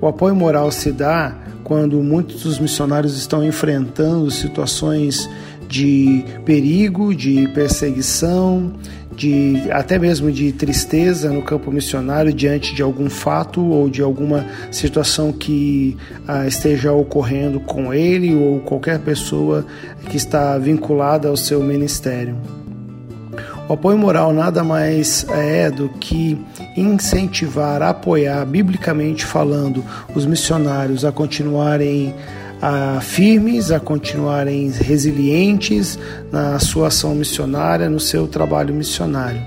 O 0.00 0.06
apoio 0.06 0.36
moral 0.36 0.70
se 0.70 0.92
dá 0.92 1.34
quando 1.64 2.00
muitos 2.02 2.42
dos 2.42 2.58
missionários 2.58 3.16
estão 3.16 3.44
enfrentando 3.44 4.30
situações 4.30 5.28
de 5.68 6.24
perigo, 6.44 7.14
de 7.14 7.48
perseguição, 7.48 8.72
de 9.16 9.62
até 9.72 9.98
mesmo 9.98 10.30
de 10.30 10.52
tristeza 10.52 11.32
no 11.32 11.42
campo 11.42 11.72
missionário 11.72 12.32
diante 12.32 12.74
de 12.74 12.82
algum 12.82 13.08
fato 13.08 13.64
ou 13.64 13.88
de 13.88 14.02
alguma 14.02 14.46
situação 14.70 15.32
que 15.32 15.96
ah, 16.28 16.46
esteja 16.46 16.92
ocorrendo 16.92 17.58
com 17.58 17.92
ele 17.92 18.34
ou 18.34 18.60
qualquer 18.60 18.98
pessoa 19.00 19.66
que 20.10 20.16
está 20.16 20.58
vinculada 20.58 21.28
ao 21.28 21.36
seu 21.36 21.62
ministério. 21.62 22.36
O 23.68 23.72
apoio 23.72 23.98
moral 23.98 24.32
nada 24.32 24.62
mais 24.62 25.26
é 25.28 25.68
do 25.70 25.88
que 25.88 26.40
incentivar, 26.76 27.82
apoiar, 27.82 28.44
biblicamente 28.44 29.24
falando, 29.24 29.84
os 30.14 30.24
missionários 30.24 31.04
a 31.04 31.10
continuarem 31.10 32.14
a 32.62 33.00
firmes, 33.00 33.72
a 33.72 33.80
continuarem 33.80 34.70
resilientes 34.70 35.98
na 36.30 36.58
sua 36.60 36.88
ação 36.88 37.14
missionária, 37.14 37.90
no 37.90 37.98
seu 37.98 38.28
trabalho 38.28 38.72
missionário. 38.72 39.42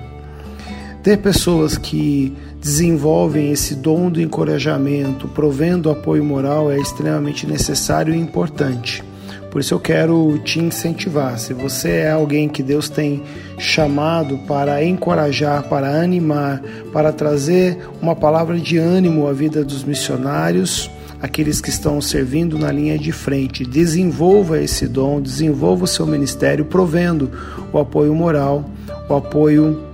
Ter 1.01 1.17
pessoas 1.17 1.77
que 1.77 2.35
desenvolvem 2.61 3.51
esse 3.51 3.73
dom 3.73 4.11
do 4.11 4.21
encorajamento, 4.21 5.29
provendo 5.29 5.89
apoio 5.89 6.23
moral, 6.25 6.69
é 6.69 6.77
extremamente 6.77 7.47
necessário 7.47 8.13
e 8.13 8.17
importante. 8.17 9.01
Por 9.49 9.61
isso 9.61 9.73
eu 9.73 9.79
quero 9.79 10.39
te 10.43 10.59
incentivar. 10.59 11.39
Se 11.39 11.53
você 11.53 11.89
é 11.89 12.11
alguém 12.11 12.47
que 12.47 12.61
Deus 12.61 12.89
tem 12.89 13.23
chamado 13.57 14.37
para 14.47 14.83
encorajar, 14.83 15.63
para 15.63 16.01
animar, 16.01 16.61
para 16.93 17.11
trazer 17.11 17.77
uma 18.01 18.15
palavra 18.15 18.57
de 18.57 18.77
ânimo 18.77 19.27
à 19.27 19.33
vida 19.33 19.63
dos 19.63 19.83
missionários, 19.83 20.89
aqueles 21.21 21.59
que 21.59 21.69
estão 21.69 21.99
servindo 21.99 22.57
na 22.57 22.71
linha 22.71 22.97
de 22.97 23.11
frente. 23.11 23.65
Desenvolva 23.65 24.61
esse 24.61 24.87
dom, 24.87 25.19
desenvolva 25.19 25.83
o 25.83 25.87
seu 25.87 26.05
ministério, 26.05 26.65
provendo 26.65 27.29
o 27.73 27.79
apoio 27.79 28.13
moral, 28.13 28.69
o 29.09 29.15
apoio 29.15 29.88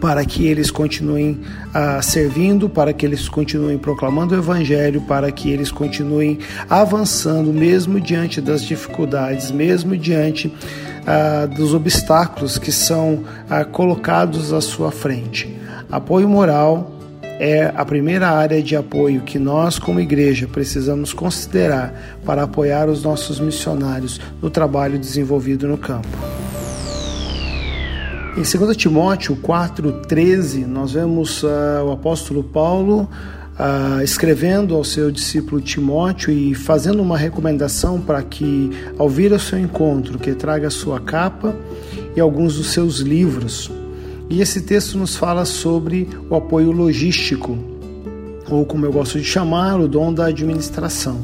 para 0.00 0.24
que 0.24 0.46
eles 0.46 0.70
continuem 0.70 1.40
ah, 1.74 2.00
servindo, 2.00 2.68
para 2.68 2.92
que 2.92 3.04
eles 3.04 3.28
continuem 3.28 3.78
proclamando 3.78 4.34
o 4.34 4.38
Evangelho, 4.38 5.02
para 5.02 5.30
que 5.30 5.50
eles 5.50 5.70
continuem 5.70 6.38
avançando, 6.68 7.52
mesmo 7.52 8.00
diante 8.00 8.40
das 8.40 8.64
dificuldades, 8.64 9.50
mesmo 9.50 9.96
diante 9.96 10.52
ah, 11.06 11.46
dos 11.46 11.74
obstáculos 11.74 12.58
que 12.58 12.72
são 12.72 13.24
ah, 13.48 13.64
colocados 13.64 14.52
à 14.52 14.60
sua 14.60 14.90
frente. 14.90 15.54
Apoio 15.90 16.28
moral 16.28 16.92
é 17.38 17.72
a 17.74 17.84
primeira 17.84 18.28
área 18.28 18.62
de 18.62 18.76
apoio 18.76 19.22
que 19.22 19.38
nós, 19.38 19.78
como 19.78 19.98
igreja, 19.98 20.46
precisamos 20.46 21.12
considerar 21.12 22.18
para 22.24 22.42
apoiar 22.42 22.88
os 22.88 23.02
nossos 23.02 23.40
missionários 23.40 24.20
no 24.42 24.50
trabalho 24.50 24.98
desenvolvido 24.98 25.66
no 25.66 25.78
campo. 25.78 26.08
Em 28.36 28.42
2 28.42 28.76
Timóteo 28.76 29.36
4,13, 29.36 30.64
nós 30.64 30.92
vemos 30.92 31.42
uh, 31.42 31.48
o 31.84 31.90
apóstolo 31.90 32.44
Paulo 32.44 33.08
uh, 33.58 34.02
escrevendo 34.02 34.76
ao 34.76 34.84
seu 34.84 35.10
discípulo 35.10 35.60
Timóteo 35.60 36.32
e 36.32 36.54
fazendo 36.54 37.02
uma 37.02 37.18
recomendação 37.18 38.00
para 38.00 38.22
que, 38.22 38.70
ao 38.96 39.08
vir 39.08 39.32
ao 39.32 39.38
seu 39.38 39.58
encontro, 39.58 40.16
que 40.16 40.32
traga 40.32 40.68
a 40.68 40.70
sua 40.70 41.00
capa 41.00 41.56
e 42.14 42.20
alguns 42.20 42.56
dos 42.56 42.68
seus 42.68 43.00
livros. 43.00 43.68
E 44.30 44.40
esse 44.40 44.60
texto 44.60 44.96
nos 44.96 45.16
fala 45.16 45.44
sobre 45.44 46.08
o 46.30 46.36
apoio 46.36 46.70
logístico, 46.70 47.58
ou 48.48 48.64
como 48.64 48.86
eu 48.86 48.92
gosto 48.92 49.18
de 49.18 49.24
chamar, 49.24 49.80
o 49.80 49.88
dom 49.88 50.14
da 50.14 50.26
administração, 50.26 51.20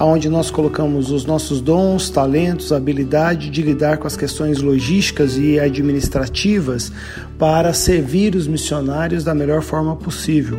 aonde 0.00 0.30
nós 0.30 0.50
colocamos 0.50 1.10
os 1.10 1.26
nossos 1.26 1.60
dons, 1.60 2.08
talentos, 2.08 2.72
habilidade 2.72 3.50
de 3.50 3.60
lidar 3.60 3.98
com 3.98 4.06
as 4.06 4.16
questões 4.16 4.62
logísticas 4.62 5.36
e 5.36 5.60
administrativas 5.60 6.90
para 7.38 7.74
servir 7.74 8.34
os 8.34 8.46
missionários 8.46 9.24
da 9.24 9.34
melhor 9.34 9.60
forma 9.60 9.94
possível 9.94 10.58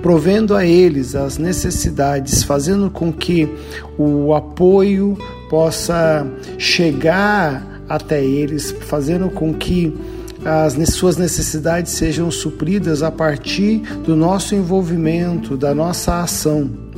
provendo 0.00 0.56
a 0.56 0.64
eles 0.64 1.14
as 1.14 1.36
necessidades, 1.36 2.42
fazendo 2.42 2.88
com 2.88 3.12
que 3.12 3.46
o 3.98 4.32
apoio 4.32 5.14
possa 5.50 6.26
chegar 6.56 7.82
até 7.86 8.24
eles, 8.24 8.70
fazendo 8.70 9.28
com 9.28 9.52
que 9.52 9.94
as 10.42 10.72
suas 10.94 11.18
necessidades 11.18 11.92
sejam 11.92 12.30
supridas 12.30 13.02
a 13.02 13.10
partir 13.10 13.80
do 14.06 14.16
nosso 14.16 14.54
envolvimento, 14.54 15.54
da 15.54 15.74
nossa 15.74 16.22
ação. 16.22 16.89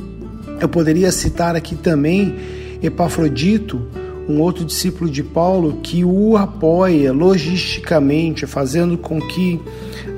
Eu 0.63 0.69
poderia 0.69 1.11
citar 1.11 1.57
aqui 1.57 1.75
também 1.75 2.37
Epafrodito, 2.81 3.85
um 4.29 4.39
outro 4.39 4.63
discípulo 4.63 5.11
de 5.11 5.21
Paulo 5.21 5.81
que 5.83 6.05
o 6.05 6.37
apoia 6.37 7.11
logisticamente, 7.11 8.47
fazendo 8.47 8.97
com 8.97 9.19
que 9.19 9.59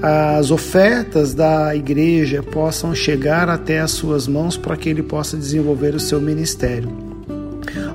as 0.04 0.52
ofertas 0.52 1.34
da 1.34 1.76
igreja 1.76 2.44
possam 2.44 2.94
chegar 2.94 3.50
até 3.50 3.80
as 3.80 3.90
suas 3.90 4.28
mãos 4.28 4.56
para 4.56 4.78
que 4.78 4.88
ele 4.88 5.02
possa 5.02 5.36
desenvolver 5.36 5.96
o 5.96 6.00
seu 6.00 6.22
ministério. 6.22 7.05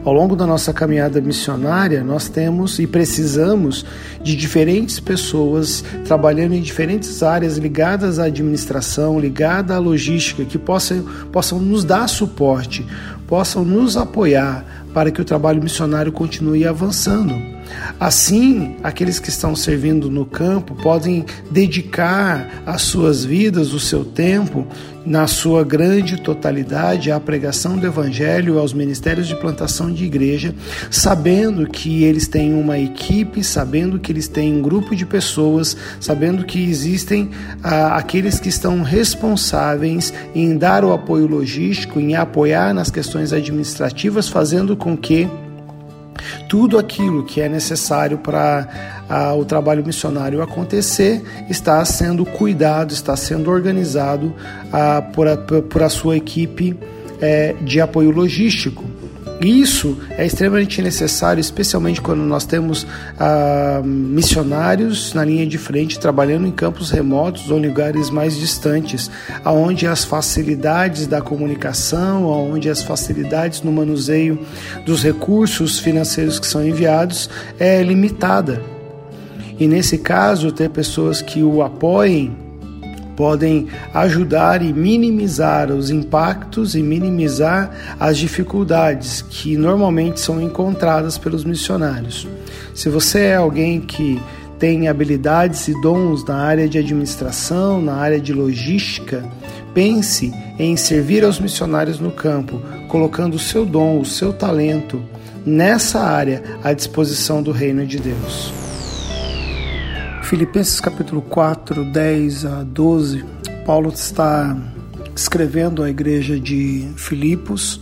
Ao 0.03 0.15
longo 0.15 0.35
da 0.35 0.47
nossa 0.47 0.73
caminhada 0.73 1.21
missionária, 1.21 2.03
nós 2.03 2.27
temos 2.27 2.79
e 2.79 2.87
precisamos 2.87 3.85
de 4.23 4.35
diferentes 4.35 4.99
pessoas 4.99 5.85
trabalhando 6.07 6.55
em 6.55 6.63
diferentes 6.63 7.23
áreas 7.23 7.59
ligadas 7.59 8.19
à 8.19 8.25
administração, 8.25 9.21
ligada 9.21 9.75
à 9.75 9.79
logística, 9.79 10.43
que 10.43 10.57
possam, 10.57 11.05
possam 11.31 11.59
nos 11.59 11.85
dar 11.85 12.09
suporte, 12.09 12.87
possam 13.27 13.63
nos 13.63 13.95
apoiar 13.95 14.65
para 14.95 15.11
que 15.11 15.21
o 15.21 15.25
trabalho 15.25 15.63
missionário 15.63 16.11
continue 16.11 16.67
avançando. 16.67 17.60
Assim, 17.99 18.77
aqueles 18.83 19.19
que 19.19 19.29
estão 19.29 19.55
servindo 19.55 20.11
no 20.11 20.25
campo 20.25 20.75
podem 20.75 21.25
dedicar 21.51 22.63
as 22.67 22.83
suas 22.83 23.25
vidas, 23.25 23.73
o 23.73 23.81
seu 23.81 24.05
tempo, 24.05 24.67
na 25.05 25.27
sua 25.27 25.65
grande 25.65 26.21
totalidade, 26.21 27.11
à 27.11 27.19
pregação 27.19 27.77
do 27.77 27.87
Evangelho, 27.87 28.59
aos 28.59 28.73
ministérios 28.73 29.27
de 29.27 29.35
plantação 29.35 29.91
de 29.93 30.05
igreja, 30.05 30.55
sabendo 30.91 31.67
que 31.67 32.05
eles 32.05 32.29
têm 32.29 32.55
uma 32.55 32.79
equipe, 32.79 33.43
sabendo 33.43 33.99
que 33.99 34.13
eles 34.13 34.29
têm 34.29 34.57
um 34.57 34.63
grupo 34.63 34.95
de 34.95 35.07
pessoas, 35.07 35.77
sabendo 35.99 36.45
que 36.45 36.63
existem 36.63 37.31
ah, 37.63 37.97
aqueles 37.97 38.39
que 38.39 38.49
estão 38.49 38.83
responsáveis 38.83 40.13
em 40.35 40.57
dar 40.57 40.85
o 40.85 40.93
apoio 40.93 41.27
logístico, 41.27 41.99
em 41.99 42.15
apoiar 42.15 42.75
nas 42.75 42.91
questões 42.91 43.33
administrativas, 43.33 44.29
fazendo 44.29 44.77
com 44.77 44.97
que 44.97 45.29
tudo 46.49 46.79
aquilo 46.79 47.25
que 47.25 47.41
é 47.41 47.49
necessário 47.49 48.19
para 48.19 49.35
o 49.37 49.45
trabalho 49.45 49.85
missionário 49.85 50.43
acontecer 50.43 51.23
está 51.49 51.85
sendo 51.85 52.25
cuidado, 52.25 52.93
está 52.93 53.17
sendo 53.17 53.51
organizado 53.51 54.35
a, 54.73 55.03
por, 55.03 55.27
a, 55.27 55.37
por 55.37 55.83
a 55.83 55.89
sua 55.89 56.17
equipe 56.17 56.79
é, 57.21 57.55
de 57.61 57.81
apoio 57.81 58.11
logístico. 58.11 58.85
Isso 59.41 59.97
é 60.11 60.27
extremamente 60.27 60.83
necessário, 60.83 61.41
especialmente 61.41 62.01
quando 62.03 62.21
nós 62.21 62.45
temos 62.45 62.87
ah, 63.19 63.81
missionários 63.83 65.15
na 65.15 65.25
linha 65.25 65.47
de 65.47 65.57
frente 65.57 65.99
trabalhando 65.99 66.47
em 66.47 66.51
campos 66.51 66.91
remotos 66.91 67.51
ou 67.51 67.57
lugares 67.57 68.11
mais 68.11 68.37
distantes, 68.37 69.11
aonde 69.43 69.87
as 69.87 70.05
facilidades 70.05 71.07
da 71.07 71.23
comunicação, 71.23 72.25
aonde 72.25 72.69
as 72.69 72.83
facilidades 72.83 73.63
no 73.63 73.73
manuseio 73.73 74.39
dos 74.85 75.03
recursos 75.03 75.79
financeiros 75.79 76.39
que 76.39 76.47
são 76.47 76.63
enviados 76.63 77.31
é 77.59 77.83
limitada. 77.83 78.63
E 79.59 79.67
nesse 79.67 79.97
caso, 79.97 80.53
ter 80.53 80.69
pessoas 80.69 81.23
que 81.23 81.43
o 81.43 81.63
apoiem 81.63 82.50
podem 83.21 83.67
ajudar 83.93 84.63
e 84.63 84.73
minimizar 84.73 85.71
os 85.71 85.91
impactos 85.91 86.75
e 86.75 86.83
minimizar 86.83 87.71
as 88.01 88.17
dificuldades 88.17 89.21
que 89.21 89.59
normalmente 89.59 90.19
são 90.19 90.41
encontradas 90.41 91.19
pelos 91.19 91.45
missionários. 91.45 92.27
Se 92.75 92.89
você 92.89 93.25
é 93.25 93.37
alguém 93.37 93.79
que 93.79 94.19
tem 94.59 94.89
habilidades 94.89 95.69
e 95.69 95.79
dons 95.83 96.25
na 96.25 96.37
área 96.37 96.67
de 96.67 96.79
administração, 96.79 97.83
na 97.83 97.97
área 97.97 98.19
de 98.19 98.33
logística, 98.33 99.23
pense 99.75 100.33
em 100.59 100.75
servir 100.75 101.23
aos 101.23 101.39
missionários 101.39 102.01
no 102.01 102.11
campo, 102.11 102.59
colocando 102.89 103.35
o 103.35 103.39
seu 103.39 103.67
dom, 103.67 104.01
o 104.01 104.05
seu 104.07 104.33
talento 104.33 104.99
nessa 105.45 106.01
área 106.01 106.43
à 106.65 106.73
disposição 106.73 107.43
do 107.43 107.53
reino 107.53 107.87
de 107.87 107.99
Deus. 107.99 108.60
Filipenses 110.31 110.79
capítulo 110.79 111.21
4, 111.23 111.87
10 111.87 112.45
a 112.45 112.63
12, 112.63 113.25
Paulo 113.67 113.89
está 113.89 114.57
escrevendo 115.13 115.83
à 115.83 115.91
igreja 115.91 116.39
de 116.39 116.87
Filipos, 116.95 117.81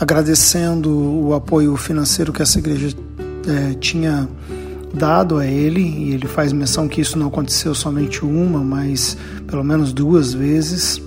agradecendo 0.00 0.90
o 0.90 1.34
apoio 1.34 1.76
financeiro 1.76 2.32
que 2.32 2.40
essa 2.40 2.58
igreja 2.58 2.96
é, 3.46 3.74
tinha 3.74 4.26
dado 4.94 5.36
a 5.36 5.44
ele, 5.44 5.82
e 5.82 6.14
ele 6.14 6.26
faz 6.26 6.50
menção 6.50 6.88
que 6.88 7.02
isso 7.02 7.18
não 7.18 7.26
aconteceu 7.26 7.74
somente 7.74 8.24
uma, 8.24 8.64
mas 8.64 9.18
pelo 9.46 9.62
menos 9.62 9.92
duas 9.92 10.32
vezes. 10.32 10.98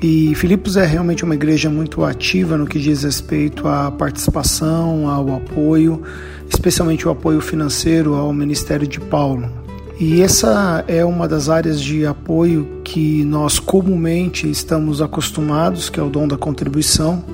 E 0.00 0.34
Filipos 0.36 0.78
é 0.78 0.86
realmente 0.86 1.22
uma 1.22 1.34
igreja 1.34 1.68
muito 1.68 2.02
ativa 2.02 2.56
no 2.56 2.66
que 2.66 2.78
diz 2.78 3.02
respeito 3.02 3.68
à 3.68 3.90
participação, 3.90 5.06
ao 5.06 5.36
apoio, 5.36 6.02
especialmente 6.48 7.06
o 7.06 7.10
apoio 7.10 7.42
financeiro 7.42 8.14
ao 8.14 8.32
ministério 8.32 8.86
de 8.86 8.98
Paulo. 8.98 9.60
E 10.04 10.20
essa 10.20 10.84
é 10.88 11.04
uma 11.04 11.28
das 11.28 11.48
áreas 11.48 11.80
de 11.80 12.04
apoio 12.04 12.80
que 12.82 13.22
nós 13.22 13.60
comumente 13.60 14.50
estamos 14.50 15.00
acostumados, 15.00 15.88
que 15.88 16.00
é 16.00 16.02
o 16.02 16.10
dom 16.10 16.26
da 16.26 16.36
contribuição, 16.36 17.24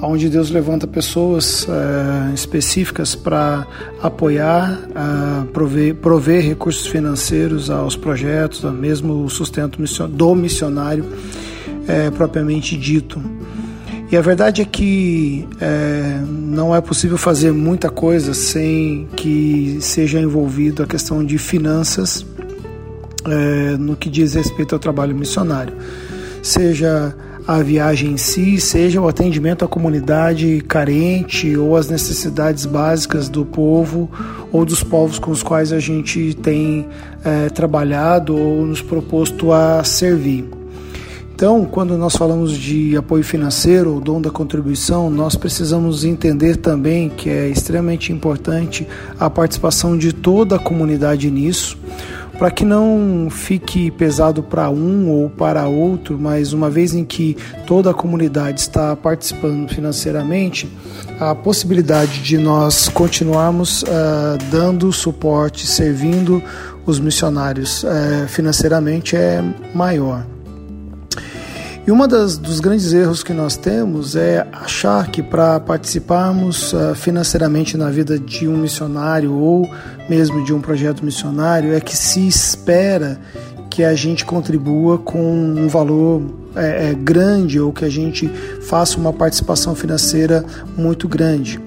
onde 0.00 0.28
Deus 0.28 0.48
levanta 0.48 0.86
pessoas 0.86 1.66
é, 1.68 2.32
específicas 2.32 3.16
para 3.16 3.66
apoiar, 4.00 4.80
é, 4.94 5.44
prover, 5.46 5.96
prover 5.96 6.44
recursos 6.44 6.86
financeiros 6.86 7.68
aos 7.68 7.96
projetos, 7.96 8.62
mesmo 8.62 9.24
o 9.24 9.28
sustento 9.28 9.76
do 10.08 10.34
missionário 10.36 11.04
é, 11.88 12.12
propriamente 12.12 12.76
dito. 12.76 13.20
E 14.10 14.16
a 14.16 14.20
verdade 14.20 14.62
é 14.62 14.64
que 14.64 15.48
é, 15.60 16.20
não 16.28 16.74
é 16.74 16.80
possível 16.80 17.16
fazer 17.16 17.52
muita 17.52 17.88
coisa 17.88 18.34
sem 18.34 19.08
que 19.16 19.78
seja 19.80 20.20
envolvido 20.20 20.82
a 20.82 20.86
questão 20.86 21.24
de 21.24 21.38
finanças 21.38 22.24
é, 23.26 23.76
no 23.76 23.96
que 23.96 24.10
diz 24.10 24.34
respeito 24.34 24.74
ao 24.74 24.78
trabalho 24.78 25.16
missionário. 25.16 25.74
Seja 26.42 27.14
a 27.46 27.62
viagem 27.62 28.12
em 28.12 28.16
si, 28.16 28.58
seja 28.58 29.00
o 29.00 29.08
atendimento 29.08 29.64
à 29.64 29.68
comunidade 29.68 30.62
carente 30.66 31.56
ou 31.56 31.76
as 31.76 31.88
necessidades 31.88 32.64
básicas 32.64 33.28
do 33.28 33.44
povo 33.44 34.10
ou 34.52 34.64
dos 34.64 34.82
povos 34.82 35.18
com 35.18 35.30
os 35.30 35.42
quais 35.42 35.72
a 35.72 35.78
gente 35.78 36.34
tem 36.34 36.86
é, 37.24 37.48
trabalhado 37.48 38.36
ou 38.36 38.64
nos 38.64 38.80
proposto 38.80 39.52
a 39.52 39.82
servir. 39.84 40.44
Então, 41.34 41.64
quando 41.64 41.98
nós 41.98 42.14
falamos 42.14 42.52
de 42.52 42.96
apoio 42.96 43.24
financeiro 43.24 43.92
ou 43.92 44.00
dom 44.00 44.20
da 44.20 44.30
contribuição, 44.30 45.10
nós 45.10 45.34
precisamos 45.34 46.04
entender 46.04 46.56
também 46.58 47.08
que 47.08 47.28
é 47.28 47.48
extremamente 47.48 48.12
importante 48.12 48.86
a 49.18 49.28
participação 49.28 49.98
de 49.98 50.12
toda 50.12 50.54
a 50.54 50.58
comunidade 50.60 51.28
nisso, 51.32 51.76
para 52.38 52.52
que 52.52 52.64
não 52.64 53.26
fique 53.32 53.90
pesado 53.90 54.44
para 54.44 54.70
um 54.70 55.10
ou 55.10 55.28
para 55.28 55.66
outro, 55.66 56.16
mas 56.16 56.52
uma 56.52 56.70
vez 56.70 56.94
em 56.94 57.04
que 57.04 57.36
toda 57.66 57.90
a 57.90 57.94
comunidade 57.94 58.60
está 58.60 58.94
participando 58.94 59.68
financeiramente, 59.68 60.70
a 61.18 61.34
possibilidade 61.34 62.22
de 62.22 62.38
nós 62.38 62.88
continuarmos 62.88 63.82
uh, 63.82 63.86
dando 64.52 64.92
suporte, 64.92 65.66
servindo 65.66 66.40
os 66.86 67.00
missionários 67.00 67.82
uh, 67.82 68.28
financeiramente 68.28 69.16
é 69.16 69.42
maior. 69.74 70.33
E 71.86 71.90
uma 71.90 72.08
das, 72.08 72.38
dos 72.38 72.60
grandes 72.60 72.94
erros 72.94 73.22
que 73.22 73.34
nós 73.34 73.58
temos 73.58 74.16
é 74.16 74.46
achar 74.50 75.10
que 75.10 75.22
para 75.22 75.60
participarmos 75.60 76.72
uh, 76.72 76.94
financeiramente 76.94 77.76
na 77.76 77.90
vida 77.90 78.18
de 78.18 78.48
um 78.48 78.56
missionário 78.56 79.34
ou 79.34 79.68
mesmo 80.08 80.42
de 80.42 80.54
um 80.54 80.62
projeto 80.62 81.04
missionário 81.04 81.74
é 81.74 81.80
que 81.80 81.94
se 81.94 82.26
espera 82.26 83.20
que 83.68 83.84
a 83.84 83.94
gente 83.94 84.24
contribua 84.24 84.96
com 84.96 85.20
um 85.20 85.68
valor 85.68 86.22
é, 86.54 86.94
grande 86.94 87.60
ou 87.60 87.72
que 87.72 87.84
a 87.84 87.90
gente 87.90 88.28
faça 88.62 88.96
uma 88.96 89.12
participação 89.12 89.74
financeira 89.74 90.44
muito 90.76 91.06
grande. 91.08 91.60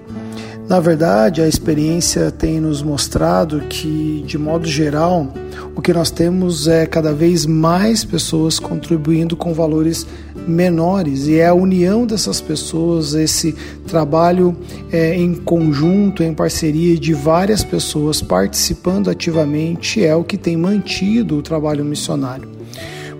Na 0.67 0.81
verdade, 0.81 1.41
a 1.41 1.47
experiência 1.47 2.29
tem 2.29 2.59
nos 2.59 2.81
mostrado 2.81 3.61
que, 3.69 4.21
de 4.27 4.37
modo 4.37 4.67
geral, 4.67 5.33
o 5.73 5.81
que 5.81 5.93
nós 5.93 6.11
temos 6.11 6.67
é 6.67 6.85
cada 6.85 7.13
vez 7.13 7.45
mais 7.45 8.03
pessoas 8.03 8.59
contribuindo 8.59 9.37
com 9.37 9.53
valores 9.53 10.05
menores 10.45 11.25
e 11.27 11.37
é 11.37 11.47
a 11.47 11.53
união 11.53 12.05
dessas 12.05 12.41
pessoas, 12.41 13.13
esse 13.13 13.55
trabalho 13.87 14.57
é, 14.91 15.15
em 15.15 15.35
conjunto, 15.35 16.21
em 16.21 16.33
parceria 16.33 16.97
de 16.97 17.13
várias 17.13 17.63
pessoas 17.63 18.21
participando 18.21 19.09
ativamente 19.09 20.03
é 20.03 20.13
o 20.15 20.23
que 20.23 20.37
tem 20.37 20.57
mantido 20.57 21.37
o 21.37 21.41
trabalho 21.41 21.85
missionário. 21.85 22.57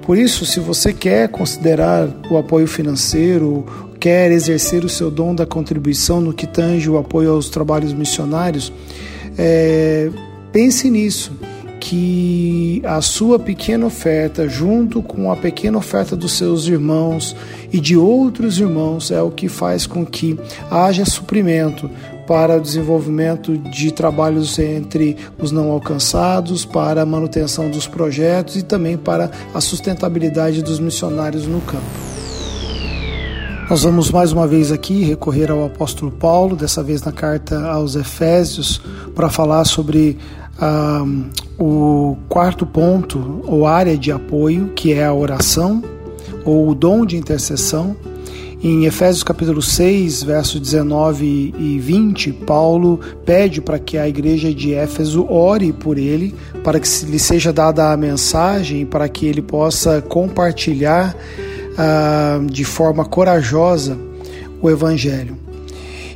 Por 0.08 0.18
isso, 0.18 0.46
se 0.46 0.62
você 0.62 0.94
quer 0.94 1.28
considerar 1.28 2.08
o 2.32 2.38
apoio 2.38 2.66
financeiro, 2.66 3.66
quer 4.00 4.32
exercer 4.32 4.86
o 4.86 4.90
seu 4.90 5.10
dom 5.10 5.34
da 5.34 5.46
contribuição 5.46 6.22
no 6.22 6.34
que 6.34 6.48
tange 6.48 6.90
o 6.90 6.98
apoio 6.98 7.32
aos 7.32 7.50
trabalhos 7.50 7.94
missionários, 7.94 8.72
é, 9.38 10.10
pense 10.52 10.90
nisso, 10.90 11.32
que 11.80 12.82
a 12.84 13.02
sua 13.02 13.40
pequena 13.40 13.86
oferta, 13.86 14.50
junto 14.50 15.02
com 15.02 15.32
a 15.32 15.38
pequena 15.38 15.78
oferta 15.78 16.16
dos 16.16 16.34
seus 16.34 16.68
irmãos 16.68 17.36
e 17.72 17.80
de 17.80 17.96
outros 17.96 18.60
irmãos, 18.60 19.12
é 19.12 19.22
o 19.22 19.32
que 19.32 19.48
faz 19.48 19.86
com 19.86 20.06
que 20.06 20.38
haja 20.70 21.06
suprimento 21.06 21.90
para 22.28 22.58
o 22.58 22.62
desenvolvimento 22.62 23.58
de 23.58 23.92
trabalhos 23.92 24.60
entre 24.60 25.16
os 25.40 25.52
não 25.52 25.72
alcançados, 25.72 26.66
para 26.66 27.04
a 27.04 27.06
manutenção 27.06 27.70
dos 27.70 27.88
projetos 27.88 28.58
e 28.58 28.64
também 28.64 28.98
para 28.98 29.32
a 29.54 29.62
sustentabilidade 29.62 30.62
dos 30.62 30.80
missionários 30.80 31.48
no 31.48 31.62
campo. 31.62 32.27
Nós 33.70 33.84
vamos 33.84 34.10
mais 34.10 34.32
uma 34.32 34.48
vez 34.48 34.72
aqui 34.72 35.04
recorrer 35.04 35.52
ao 35.52 35.66
apóstolo 35.66 36.10
Paulo, 36.10 36.56
dessa 36.56 36.82
vez 36.82 37.02
na 37.02 37.12
carta 37.12 37.68
aos 37.70 37.98
Efésios, 37.98 38.82
para 39.14 39.30
falar 39.30 39.66
sobre 39.66 40.18
ah, 40.58 41.04
o 41.60 42.16
quarto 42.30 42.66
ponto, 42.66 43.42
ou 43.46 43.68
área 43.68 43.98
de 43.98 44.10
apoio, 44.10 44.70
que 44.74 44.94
é 44.94 45.04
a 45.04 45.14
oração, 45.14 45.84
ou 46.46 46.70
o 46.70 46.74
dom 46.74 47.06
de 47.06 47.18
intercessão. 47.18 47.94
Em 48.64 48.86
Efésios 48.86 49.22
capítulo 49.22 49.62
6, 49.62 50.24
versos 50.24 50.62
19 50.62 51.54
e 51.60 51.78
20, 51.78 52.32
Paulo 52.32 53.02
pede 53.26 53.60
para 53.60 53.78
que 53.78 53.98
a 53.98 54.08
igreja 54.08 54.54
de 54.54 54.74
Éfeso 54.74 55.30
ore 55.30 55.74
por 55.74 55.98
ele, 55.98 56.34
para 56.64 56.80
que 56.80 56.88
lhe 57.06 57.20
seja 57.20 57.52
dada 57.52 57.92
a 57.92 57.98
mensagem, 57.98 58.86
para 58.86 59.10
que 59.10 59.26
ele 59.26 59.42
possa 59.42 60.02
compartilhar 60.02 61.14
ah, 61.78 62.40
de 62.46 62.64
forma 62.64 63.06
corajosa 63.06 63.98
o 64.62 64.70
Evangelho. 64.70 65.38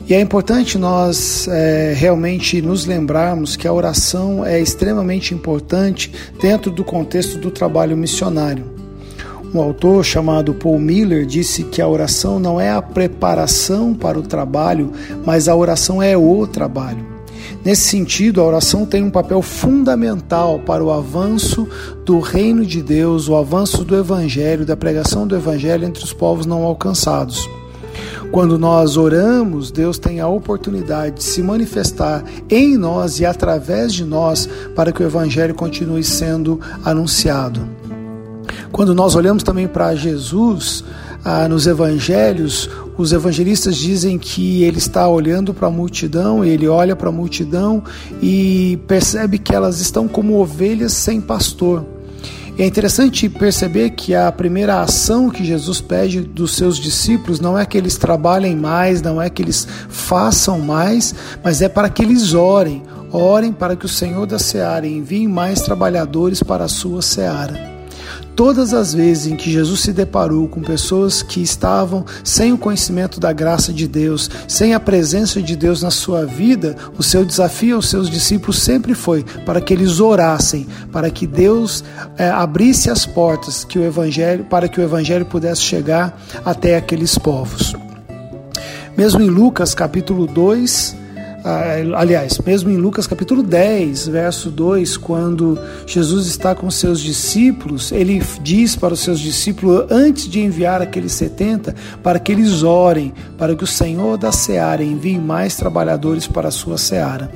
E 0.08 0.14
é 0.14 0.20
importante 0.20 0.78
nós 0.78 1.48
é, 1.48 1.94
realmente 1.96 2.62
nos 2.62 2.86
lembrarmos 2.86 3.56
que 3.56 3.68
a 3.68 3.72
oração 3.72 4.46
é 4.46 4.60
extremamente 4.60 5.34
importante 5.34 6.12
dentro 6.42 6.70
do 6.70 6.84
contexto 6.84 7.38
do 7.38 7.50
trabalho 7.50 7.96
missionário. 7.96 8.66
Um 9.54 9.62
autor 9.62 10.04
chamado 10.04 10.54
Paul 10.54 10.80
Miller 10.80 11.26
disse 11.26 11.64
que 11.64 11.82
a 11.82 11.88
oração 11.88 12.40
não 12.40 12.60
é 12.60 12.72
a 12.72 12.82
preparação 12.82 13.94
para 13.94 14.18
o 14.18 14.22
trabalho, 14.22 14.92
mas 15.26 15.48
a 15.48 15.56
oração 15.56 16.02
é 16.02 16.18
o 16.18 16.48
trabalho. 16.48 17.11
Nesse 17.64 17.84
sentido, 17.84 18.42
a 18.42 18.46
oração 18.46 18.88
tem 18.88 19.04
um 19.04 19.12
papel 19.12 19.42
fundamental 19.42 20.60
para 20.60 20.84
o 20.84 20.92
avanço 20.92 21.68
do 22.04 22.20
reino 22.20 22.66
de 22.66 22.82
Deus, 22.82 23.30
o 23.30 23.36
avanço 23.36 23.84
do 23.84 23.96
evangelho, 23.96 24.66
da 24.66 24.76
pregação 24.76 25.28
do 25.28 25.36
evangelho 25.36 25.86
entre 25.86 26.04
os 26.04 26.12
povos 26.12 26.48
não 26.48 26.64
alcançados. 26.64 27.48
Quando 28.32 28.58
nós 28.58 28.98
oramos, 28.98 29.70
Deus 29.70 30.00
tem 30.00 30.20
a 30.22 30.28
oportunidade 30.28 31.18
de 31.18 31.24
se 31.24 31.44
manifestar 31.44 32.24
em 32.50 32.78
nós 32.78 33.20
e 33.20 33.26
através 33.26 33.94
de 33.94 34.06
nós 34.06 34.50
para 34.76 34.92
que 34.92 35.04
o 35.04 35.06
evangelho 35.06 35.54
continue 35.54 36.04
sendo 36.04 36.60
anunciado. 36.84 37.62
Quando 38.72 38.96
nós 38.96 39.16
olhamos 39.16 39.44
também 39.44 39.68
para 39.68 39.94
Jesus, 39.96 40.84
ah, 41.24 41.48
nos 41.48 41.68
evangelhos, 41.68 42.70
os 43.02 43.12
evangelistas 43.12 43.76
dizem 43.76 44.18
que 44.18 44.64
ele 44.64 44.78
está 44.78 45.08
olhando 45.08 45.54
para 45.54 45.68
a 45.68 45.72
multidão, 45.72 46.46
ele 46.46 46.68
olha 46.68 46.96
para 46.96 47.10
a 47.10 47.12
multidão 47.12 47.84
e 48.22 48.80
percebe 48.88 49.40
que 49.40 49.54
elas 49.54 49.80
estão 49.80 50.08
como 50.08 50.40
ovelhas 50.40 50.94
sem 50.94 51.20
pastor. 51.20 51.86
É 52.60 52.66
interessante 52.66 53.28
perceber 53.28 53.92
que 53.92 54.14
a 54.14 54.32
primeira 54.32 54.82
ação 54.82 55.30
que 55.30 55.44
Jesus 55.44 55.82
pede 55.82 56.22
dos 56.22 56.56
seus 56.56 56.78
discípulos 56.78 57.40
não 57.40 57.58
é 57.58 57.66
que 57.66 57.78
eles 57.78 57.98
trabalhem 57.98 58.56
mais, 58.56 59.02
não 59.02 59.22
é 59.22 59.30
que 59.30 59.42
eles 59.42 59.68
façam 59.90 60.60
mais, 60.60 61.16
mas 61.44 61.62
é 61.62 61.70
para 61.70 61.90
que 61.90 62.04
eles 62.04 62.34
orem. 62.34 62.84
Orem 63.12 63.52
para 63.52 63.76
que 63.76 63.86
o 63.86 63.90
Senhor 63.90 64.26
da 64.26 64.38
seara 64.38 64.88
envie 64.88 65.28
mais 65.28 65.62
trabalhadores 65.62 66.44
para 66.44 66.66
a 66.66 66.70
sua 66.70 67.02
seara. 67.02 67.71
Todas 68.36 68.74
as 68.74 68.94
vezes 68.94 69.28
em 69.28 69.36
que 69.36 69.52
Jesus 69.52 69.82
se 69.82 69.94
deparou 69.94 70.48
com 70.48 70.62
pessoas 70.62 71.22
que 71.22 71.42
estavam 71.42 72.06
sem 72.24 72.54
o 72.54 72.58
conhecimento 72.58 73.20
da 73.20 73.34
graça 73.34 73.74
de 73.74 73.88
Deus, 73.88 74.30
sem 74.48 74.74
a 74.74 74.80
presença 74.80 75.42
de 75.42 75.56
Deus 75.56 75.82
na 75.82 75.92
sua 75.92 76.26
vida, 76.26 76.76
o 76.98 77.04
seu 77.04 77.26
desafio 77.26 77.76
aos 77.76 77.90
seus 77.90 78.10
discípulos 78.10 78.60
sempre 78.60 78.94
foi 78.94 79.24
para 79.46 79.60
que 79.60 79.74
eles 79.74 80.00
orassem, 80.00 80.66
para 80.92 81.10
que 81.10 81.28
Deus 81.28 81.84
é, 82.18 82.30
abrisse 82.30 82.90
as 82.90 83.06
portas 83.06 83.64
que 83.64 83.78
o 83.78 83.84
evangelho, 83.84 84.46
para 84.46 84.68
que 84.68 84.80
o 84.80 84.84
evangelho 84.84 85.26
pudesse 85.26 85.62
chegar 85.62 86.20
até 86.46 86.78
aqueles 86.78 87.18
povos. 87.18 87.76
Mesmo 88.98 89.22
em 89.22 89.30
Lucas 89.30 89.74
capítulo 89.74 90.26
2, 90.26 91.01
aliás, 91.96 92.40
mesmo 92.46 92.70
em 92.70 92.78
Lucas 92.78 93.08
capítulo 93.08 93.42
10, 93.42 94.08
verso 94.08 94.50
2, 94.50 94.98
quando 94.98 95.58
Jesus 95.88 96.28
está 96.28 96.54
com 96.54 96.70
seus 96.70 97.00
discípulos, 97.00 97.92
ele 97.92 98.22
diz 98.42 98.76
para 98.76 98.94
os 98.94 99.00
seus 99.00 99.20
discípulos, 99.20 99.86
antes 99.90 100.30
de 100.30 100.40
enviar 100.40 100.82
aqueles 100.82 101.14
70, 101.14 101.74
para 102.04 102.20
que 102.20 102.32
eles 102.32 102.64
orem, 102.64 103.14
para 103.38 103.56
que 103.56 103.64
o 103.64 103.68
Senhor 103.68 104.18
da 104.18 104.32
seara 104.32 104.84
envie 104.84 105.18
mais 105.18 105.56
trabalhadores 105.56 106.28
para 106.28 106.50
a 106.50 106.52
sua 106.52 106.78
seara. 106.78 107.32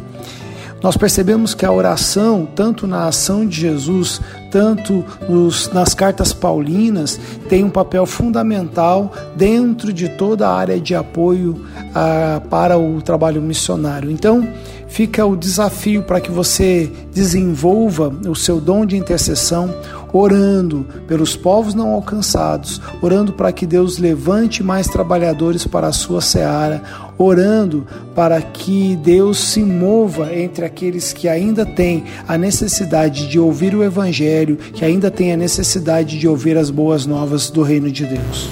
Nós 0.83 0.97
percebemos 0.97 1.53
que 1.53 1.65
a 1.65 1.71
oração, 1.71 2.47
tanto 2.55 2.85
na 2.85 3.07
ação 3.07 3.45
de 3.45 3.61
Jesus, 3.61 4.21
tanto 4.51 5.03
nos, 5.27 5.69
nas 5.73 5.93
cartas 5.93 6.31
paulinas, 6.31 7.19
tem 7.49 7.63
um 7.63 7.69
papel 7.69 8.05
fundamental 8.05 9.11
dentro 9.35 9.91
de 9.91 10.09
toda 10.09 10.47
a 10.47 10.55
área 10.55 10.79
de 10.79 10.93
apoio 10.93 11.65
ah, 11.93 12.41
para 12.49 12.77
o 12.77 13.01
trabalho 13.01 13.41
missionário. 13.41 14.11
Então, 14.11 14.47
fica 14.87 15.25
o 15.25 15.35
desafio 15.35 16.03
para 16.03 16.21
que 16.21 16.31
você 16.31 16.91
desenvolva 17.13 18.13
o 18.27 18.35
seu 18.35 18.61
dom 18.61 18.85
de 18.85 18.95
intercessão, 18.95 19.73
orando 20.13 20.85
pelos 21.07 21.35
povos 21.35 21.73
não 21.73 21.91
alcançados, 21.91 22.81
orando 23.01 23.33
para 23.33 23.51
que 23.51 23.65
Deus 23.65 23.97
levante 23.97 24.63
mais 24.63 24.87
trabalhadores 24.87 25.67
para 25.67 25.87
a 25.87 25.91
sua 25.91 26.21
seara, 26.21 26.81
orando 27.17 27.85
para 28.13 28.41
que 28.41 28.95
Deus 28.97 29.37
se 29.37 29.61
mova 29.61 30.33
entre 30.35 30.65
aqueles 30.65 31.13
que 31.13 31.27
ainda 31.27 31.65
têm 31.65 32.03
a 32.27 32.37
necessidade 32.37 33.27
de 33.27 33.39
ouvir 33.39 33.75
o 33.75 33.83
Evangelho, 33.83 34.57
que 34.57 34.83
ainda 34.83 35.09
têm 35.09 35.33
a 35.33 35.37
necessidade 35.37 36.19
de 36.19 36.27
ouvir 36.27 36.57
as 36.57 36.69
boas 36.69 37.05
novas 37.05 37.49
do 37.49 37.61
Reino 37.61 37.91
de 37.91 38.05
Deus. 38.05 38.49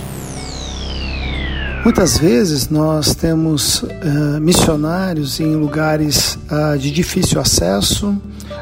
Muitas 1.84 2.18
vezes 2.18 2.70
nós 2.70 3.14
temos 3.14 3.84
uh, 3.84 4.40
missionários 4.40 5.42
em 5.42 5.54
lugares 5.54 6.40
uh, 6.50 6.78
de 6.78 6.90
difícil 6.90 7.42
acesso, 7.42 8.16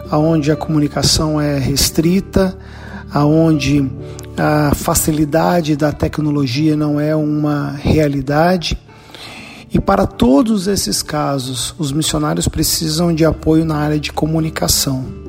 aonde 0.09 0.51
a 0.51 0.55
comunicação 0.55 1.39
é 1.39 1.59
restrita, 1.59 2.57
aonde 3.13 3.87
a 4.35 4.73
facilidade 4.73 5.75
da 5.75 5.91
tecnologia 5.91 6.75
não 6.75 6.99
é 6.99 7.15
uma 7.15 7.73
realidade. 7.73 8.75
E 9.73 9.79
para 9.79 10.05
todos 10.05 10.67
esses 10.67 11.01
casos, 11.01 11.73
os 11.77 11.91
missionários 11.91 12.47
precisam 12.47 13.15
de 13.15 13.23
apoio 13.23 13.63
na 13.63 13.77
área 13.77 13.99
de 13.99 14.11
comunicação 14.11 15.20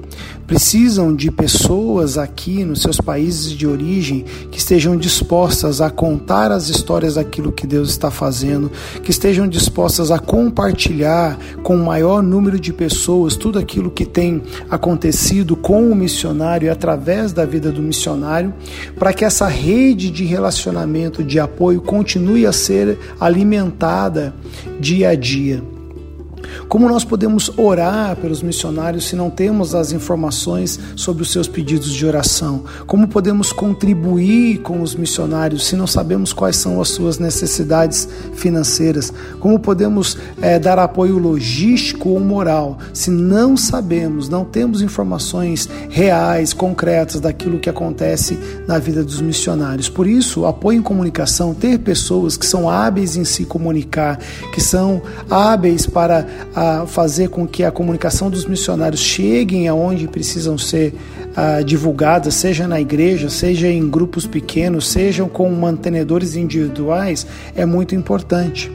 precisam 0.53 1.17
de 1.17 1.31
pessoas 1.31 2.19
aqui 2.19 2.62
nos 2.62 2.83
seus 2.83 2.99
países 2.99 3.53
de 3.53 3.67
origem 3.67 4.23
que 4.51 4.59
estejam 4.59 4.99
dispostas 4.99 5.81
a 5.81 5.88
contar 5.88 6.53
as 6.53 6.69
histórias 6.69 7.15
daquilo 7.15 7.51
que 7.51 7.67
Deus 7.67 7.88
está 7.88 8.11
fazendo, 8.11 8.71
que 9.03 9.11
estejam 9.11 9.49
dispostas 9.49 10.11
a 10.11 10.19
compartilhar 10.19 11.38
com 11.62 11.75
o 11.75 11.83
maior 11.83 12.23
número 12.23 12.61
de 12.61 12.71
pessoas 12.71 13.35
tudo 13.35 13.59
aquilo 13.59 13.91
que 13.91 14.05
tem 14.05 14.43
acontecido 14.69 15.57
com 15.57 15.91
o 15.91 15.97
missionário 15.97 16.67
e 16.67 16.69
através 16.69 17.33
da 17.33 17.47
vida 17.47 17.73
do 17.73 17.81
missionário, 17.81 18.53
para 18.99 19.15
que 19.15 19.25
essa 19.25 19.47
rede 19.47 20.11
de 20.11 20.27
relacionamento, 20.27 21.25
de 21.25 21.41
apoio 21.41 21.81
continue 21.81 22.45
a 22.45 22.53
ser 22.53 22.99
alimentada 23.19 24.35
dia 24.79 25.09
a 25.09 25.15
dia. 25.15 25.72
Como 26.69 26.88
nós 26.88 27.05
podemos 27.05 27.51
orar 27.59 28.17
pelos 28.17 28.43
missionários 28.43 29.09
se 29.09 29.17
não 29.17 29.31
temos 29.31 29.75
as 29.75 29.93
informações 29.93 30.79
sobre 30.97 31.23
os 31.23 31.31
seus 31.31 31.49
pedidos 31.49 31.93
de 31.93 32.07
oração? 32.07 32.65
Como 32.87 33.09
podemos 33.09 33.53
contribuir 33.53 34.59
com 34.59 34.83
os 34.83 34.95
missionários 34.95 35.67
se 35.67 35.77
não 35.77 35.87
sabemos 35.87 36.33
quais 36.33 36.57
são 36.57 36.81
as 36.81 36.88
suas 36.88 37.19
necessidades 37.19 38.09
financeiras? 38.35 39.12
Como 39.38 39.59
podemos 39.59 40.17
é, 40.41 40.59
dar 40.59 40.79
apoio 40.79 41.19
logístico 41.19 42.11
ou 42.11 42.21
moral 42.21 42.79
se 42.93 43.11
não 43.11 43.57
sabemos, 43.57 44.29
não 44.29 44.45
temos 44.45 44.83
informações 44.83 45.69
reais, 45.88 46.53
concretas 46.53 47.21
daquilo 47.21 47.59
que 47.59 47.71
acontece 47.71 48.38
na 48.67 48.79
vida 48.79 49.03
dos 49.03 49.21
missionários? 49.21 49.88
Por 49.88 50.07
isso, 50.07 50.47
apoio 50.47 50.79
em 50.79 50.83
comunicação, 50.83 51.55
ter 51.55 51.79
pessoas 51.79 52.37
que 52.37 52.47
são 52.47 52.69
hábeis 52.69 53.17
em 53.17 53.25
se 53.25 53.45
comunicar, 53.45 54.19
que 54.53 54.61
são 54.61 55.03
hábeis 55.31 55.87
para 55.87 56.27
a 56.55 56.87
fazer 56.87 57.29
com 57.29 57.47
que 57.47 57.65
a 57.65 57.71
comunicação 57.71 58.31
dos 58.31 58.45
missionários 58.45 59.01
cheguem 59.01 59.69
aonde 59.69 60.09
precisam 60.09 60.57
ser 60.59 60.95
uh, 61.31 61.65
divulgadas, 61.65 62.35
seja 62.35 62.67
na 62.67 62.81
igreja, 62.81 63.29
seja 63.31 63.69
em 63.69 63.89
grupos 63.89 64.27
pequenos, 64.27 64.89
sejam 64.89 65.29
com 65.29 65.51
mantenedores 65.51 66.37
individuais, 66.37 67.27
é 67.55 67.65
muito 67.65 67.95
importante. 67.95 68.71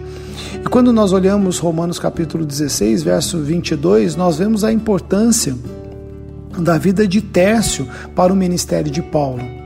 E 0.53 0.69
quando 0.69 0.93
nós 0.93 1.13
olhamos 1.13 1.59
Romanos 1.59 1.99
capítulo 1.99 2.45
16, 2.45 3.03
verso 3.03 3.39
22, 3.39 4.15
nós 4.15 4.37
vemos 4.37 4.63
a 4.63 4.71
importância 4.71 5.55
da 6.57 6.77
vida 6.77 7.07
de 7.07 7.21
Tércio 7.21 7.87
para 8.15 8.33
o 8.33 8.35
ministério 8.35 8.91
de 8.91 9.01
Paulo 9.01 9.56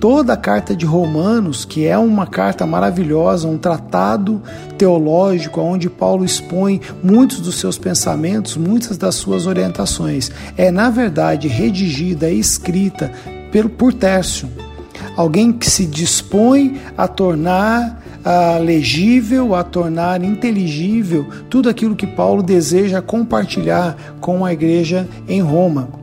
toda 0.00 0.32
a 0.32 0.36
carta 0.36 0.74
de 0.74 0.86
Romanos, 0.86 1.64
que 1.64 1.86
é 1.86 1.98
uma 1.98 2.26
carta 2.26 2.66
maravilhosa, 2.66 3.48
um 3.48 3.58
tratado 3.58 4.40
teológico 4.76 5.60
onde 5.60 5.90
Paulo 5.90 6.24
expõe 6.24 6.80
muitos 7.02 7.40
dos 7.40 7.56
seus 7.56 7.76
pensamentos, 7.76 8.56
muitas 8.56 8.96
das 8.96 9.16
suas 9.16 9.46
orientações, 9.46 10.30
é 10.56 10.70
na 10.70 10.90
verdade 10.90 11.48
redigida 11.48 12.30
e 12.30 12.38
escrita 12.38 13.12
por 13.78 13.92
Tércio, 13.94 14.48
alguém 15.16 15.52
que 15.52 15.68
se 15.68 15.86
dispõe 15.86 16.78
a 16.96 17.08
tornar 17.08 18.02
a 18.24 18.58
legível, 18.58 19.54
a 19.54 19.64
tornar 19.64 20.22
inteligível 20.22 21.26
tudo 21.48 21.68
aquilo 21.68 21.96
que 21.96 22.06
Paulo 22.06 22.42
deseja 22.42 23.00
compartilhar 23.00 23.96
com 24.20 24.44
a 24.44 24.52
igreja 24.52 25.08
em 25.26 25.40
Roma. 25.40 25.97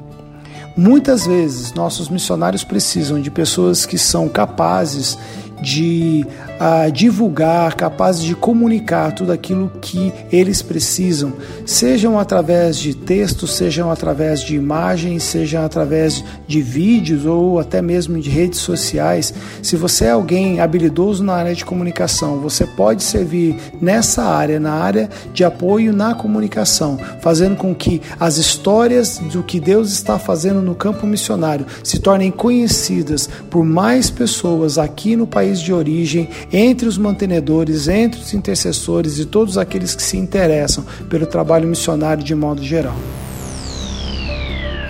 Muitas 0.77 1.25
vezes 1.25 1.73
nossos 1.73 2.09
missionários 2.09 2.63
precisam 2.63 3.21
de 3.21 3.31
pessoas 3.31 3.85
que 3.85 3.97
são 3.97 4.27
capazes 4.27 5.17
de 5.61 6.25
uh, 6.59 6.91
divulgar, 6.91 7.75
capazes 7.75 8.23
de 8.23 8.35
comunicar 8.35 9.13
tudo 9.13 9.31
aquilo 9.31 9.71
que 9.81 10.13
eles 10.31 10.61
precisam, 10.61 11.33
sejam 11.65 12.19
através 12.19 12.77
de 12.77 12.93
textos, 12.93 13.55
sejam 13.55 13.91
através 13.91 14.41
de 14.41 14.55
imagens, 14.55 15.23
sejam 15.23 15.63
através 15.63 16.23
de 16.47 16.61
vídeos 16.61 17.25
ou 17.25 17.59
até 17.59 17.81
mesmo 17.81 18.19
de 18.19 18.29
redes 18.29 18.59
sociais. 18.59 19.33
Se 19.61 19.75
você 19.75 20.05
é 20.05 20.11
alguém 20.11 20.59
habilidoso 20.59 21.23
na 21.23 21.33
área 21.33 21.55
de 21.55 21.65
comunicação, 21.65 22.39
você 22.39 22.65
pode 22.65 23.03
servir 23.03 23.57
nessa 23.81 24.23
área, 24.23 24.59
na 24.59 24.73
área 24.73 25.09
de 25.33 25.43
apoio 25.43 25.93
na 25.93 26.15
comunicação, 26.15 26.97
fazendo 27.21 27.55
com 27.55 27.73
que 27.73 28.01
as 28.19 28.37
histórias 28.37 29.17
do 29.17 29.43
que 29.43 29.59
Deus 29.59 29.91
está 29.91 30.17
fazendo 30.17 30.61
no 30.61 30.75
campo 30.75 31.05
missionário 31.05 31.65
se 31.83 31.99
tornem 31.99 32.31
conhecidas 32.31 33.29
por 33.49 33.63
mais 33.63 34.09
pessoas 34.09 34.77
aqui 34.77 35.15
no 35.15 35.27
país 35.27 35.59
de 35.59 35.73
origem, 35.73 36.29
entre 36.51 36.87
os 36.87 36.97
mantenedores, 36.97 37.87
entre 37.87 38.19
os 38.19 38.33
intercessores 38.33 39.19
e 39.19 39.25
todos 39.25 39.57
aqueles 39.57 39.95
que 39.95 40.03
se 40.03 40.17
interessam 40.17 40.85
pelo 41.09 41.25
trabalho 41.25 41.67
missionário 41.67 42.23
de 42.23 42.35
modo 42.35 42.63
geral. 42.63 42.95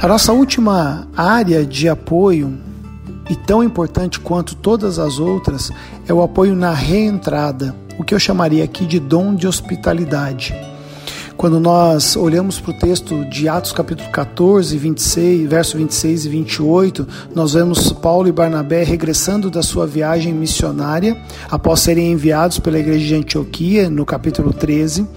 A 0.01 0.07
nossa 0.07 0.33
última 0.33 1.07
área 1.15 1.65
de 1.65 1.89
apoio, 1.89 2.57
e 3.29 3.35
tão 3.35 3.63
importante 3.63 4.19
quanto 4.19 4.55
todas 4.55 4.99
as 4.99 5.19
outras, 5.19 5.71
é 6.07 6.13
o 6.13 6.21
apoio 6.21 6.55
na 6.55 6.73
reentrada, 6.73 7.75
o 7.97 8.03
que 8.03 8.13
eu 8.13 8.19
chamaria 8.19 8.63
aqui 8.63 8.85
de 8.85 8.99
dom 8.99 9.33
de 9.33 9.47
hospitalidade. 9.47 10.53
Quando 11.45 11.59
nós 11.59 12.15
olhamos 12.15 12.59
para 12.59 12.71
o 12.71 12.73
texto 12.73 13.23
de 13.25 13.47
Atos 13.47 13.71
capítulo 13.71 14.09
14, 14.09 14.75
26, 14.79 15.47
verso 15.47 15.77
26 15.77 16.25
e 16.25 16.29
28, 16.29 17.07
nós 17.35 17.53
vemos 17.53 17.93
Paulo 17.93 18.27
e 18.27 18.31
Barnabé 18.31 18.83
regressando 18.83 19.51
da 19.51 19.61
sua 19.61 19.85
viagem 19.85 20.33
missionária 20.33 21.15
após 21.47 21.81
serem 21.81 22.11
enviados 22.11 22.57
pela 22.57 22.79
igreja 22.79 23.05
de 23.05 23.13
Antioquia, 23.13 23.91
no 23.91 24.07
capítulo 24.07 24.51
13. 24.51 25.07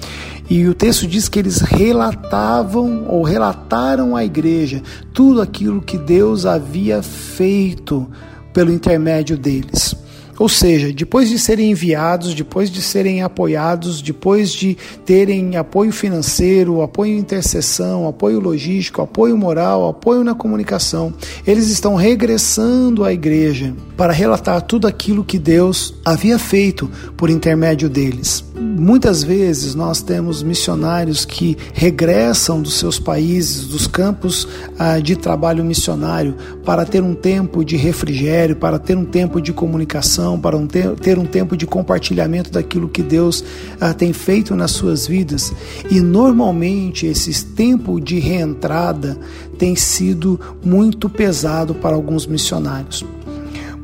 E 0.50 0.66
o 0.66 0.74
texto 0.74 1.06
diz 1.06 1.30
que 1.30 1.38
eles 1.38 1.62
relatavam 1.62 3.06
ou 3.08 3.22
relataram 3.22 4.14
à 4.14 4.22
igreja 4.22 4.82
tudo 5.14 5.40
aquilo 5.40 5.80
que 5.80 5.96
Deus 5.96 6.44
havia 6.44 7.02
feito 7.02 8.06
pelo 8.52 8.70
intermédio 8.70 9.38
deles. 9.38 9.96
Ou 10.38 10.48
seja, 10.48 10.92
depois 10.92 11.28
de 11.28 11.38
serem 11.38 11.72
enviados, 11.72 12.34
depois 12.34 12.70
de 12.70 12.80
serem 12.80 13.22
apoiados, 13.22 14.00
depois 14.00 14.52
de 14.52 14.76
terem 15.04 15.56
apoio 15.56 15.90
financeiro, 15.90 16.80
apoio 16.80 17.12
em 17.12 17.18
intercessão, 17.18 18.06
apoio 18.06 18.38
logístico, 18.38 19.02
apoio 19.02 19.36
moral, 19.36 19.88
apoio 19.88 20.22
na 20.22 20.34
comunicação, 20.34 21.12
eles 21.46 21.68
estão 21.68 21.96
regressando 21.96 23.04
à 23.04 23.12
igreja 23.12 23.74
para 23.96 24.12
relatar 24.12 24.62
tudo 24.62 24.86
aquilo 24.86 25.24
que 25.24 25.38
Deus 25.38 25.94
havia 26.04 26.38
feito 26.38 26.88
por 27.16 27.30
intermédio 27.30 27.88
deles. 27.88 28.47
Muitas 28.60 29.22
vezes 29.22 29.76
nós 29.76 30.02
temos 30.02 30.42
missionários 30.42 31.24
que 31.24 31.56
regressam 31.72 32.60
dos 32.60 32.74
seus 32.74 32.98
países, 32.98 33.66
dos 33.66 33.86
campos 33.86 34.48
ah, 34.76 34.98
de 34.98 35.14
trabalho 35.14 35.64
missionário, 35.64 36.34
para 36.64 36.84
ter 36.84 37.00
um 37.00 37.14
tempo 37.14 37.64
de 37.64 37.76
refrigério, 37.76 38.56
para 38.56 38.78
ter 38.78 38.96
um 38.96 39.04
tempo 39.04 39.40
de 39.40 39.52
comunicação, 39.52 40.40
para 40.40 40.58
ter, 41.00 41.18
um 41.18 41.24
tempo 41.24 41.56
de 41.56 41.66
compartilhamento 41.66 42.50
daquilo 42.50 42.88
que 42.88 43.02
Deus 43.02 43.44
ah, 43.80 43.94
tem 43.94 44.12
feito 44.12 44.56
nas 44.56 44.72
suas 44.72 45.06
vidas. 45.06 45.52
E 45.88 46.00
normalmente 46.00 47.06
esse 47.06 47.44
tempo 47.46 48.00
de 48.00 48.18
reentrada 48.18 49.16
tem 49.56 49.76
sido 49.76 50.40
muito 50.64 51.08
pesado 51.08 51.76
para 51.76 51.94
alguns 51.94 52.26
missionários. 52.26 53.04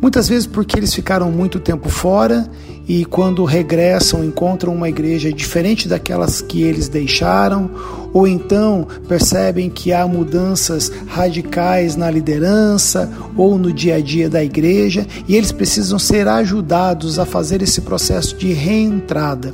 Muitas 0.00 0.28
vezes 0.28 0.46
porque 0.46 0.78
eles 0.78 0.92
ficaram 0.92 1.30
muito 1.30 1.58
tempo 1.58 1.88
fora 1.88 2.50
e 2.86 3.04
quando 3.04 3.44
regressam 3.44 4.24
encontram 4.24 4.74
uma 4.74 4.88
igreja 4.88 5.32
diferente 5.32 5.88
daquelas 5.88 6.42
que 6.42 6.62
eles 6.62 6.88
deixaram, 6.88 7.70
ou 8.14 8.28
então 8.28 8.86
percebem 9.08 9.68
que 9.68 9.92
há 9.92 10.06
mudanças 10.06 10.90
radicais 11.08 11.96
na 11.96 12.08
liderança 12.08 13.12
ou 13.36 13.58
no 13.58 13.72
dia 13.72 13.96
a 13.96 14.00
dia 14.00 14.30
da 14.30 14.42
igreja 14.42 15.04
e 15.26 15.34
eles 15.34 15.50
precisam 15.50 15.98
ser 15.98 16.28
ajudados 16.28 17.18
a 17.18 17.26
fazer 17.26 17.60
esse 17.60 17.80
processo 17.80 18.36
de 18.36 18.52
reentrada. 18.52 19.52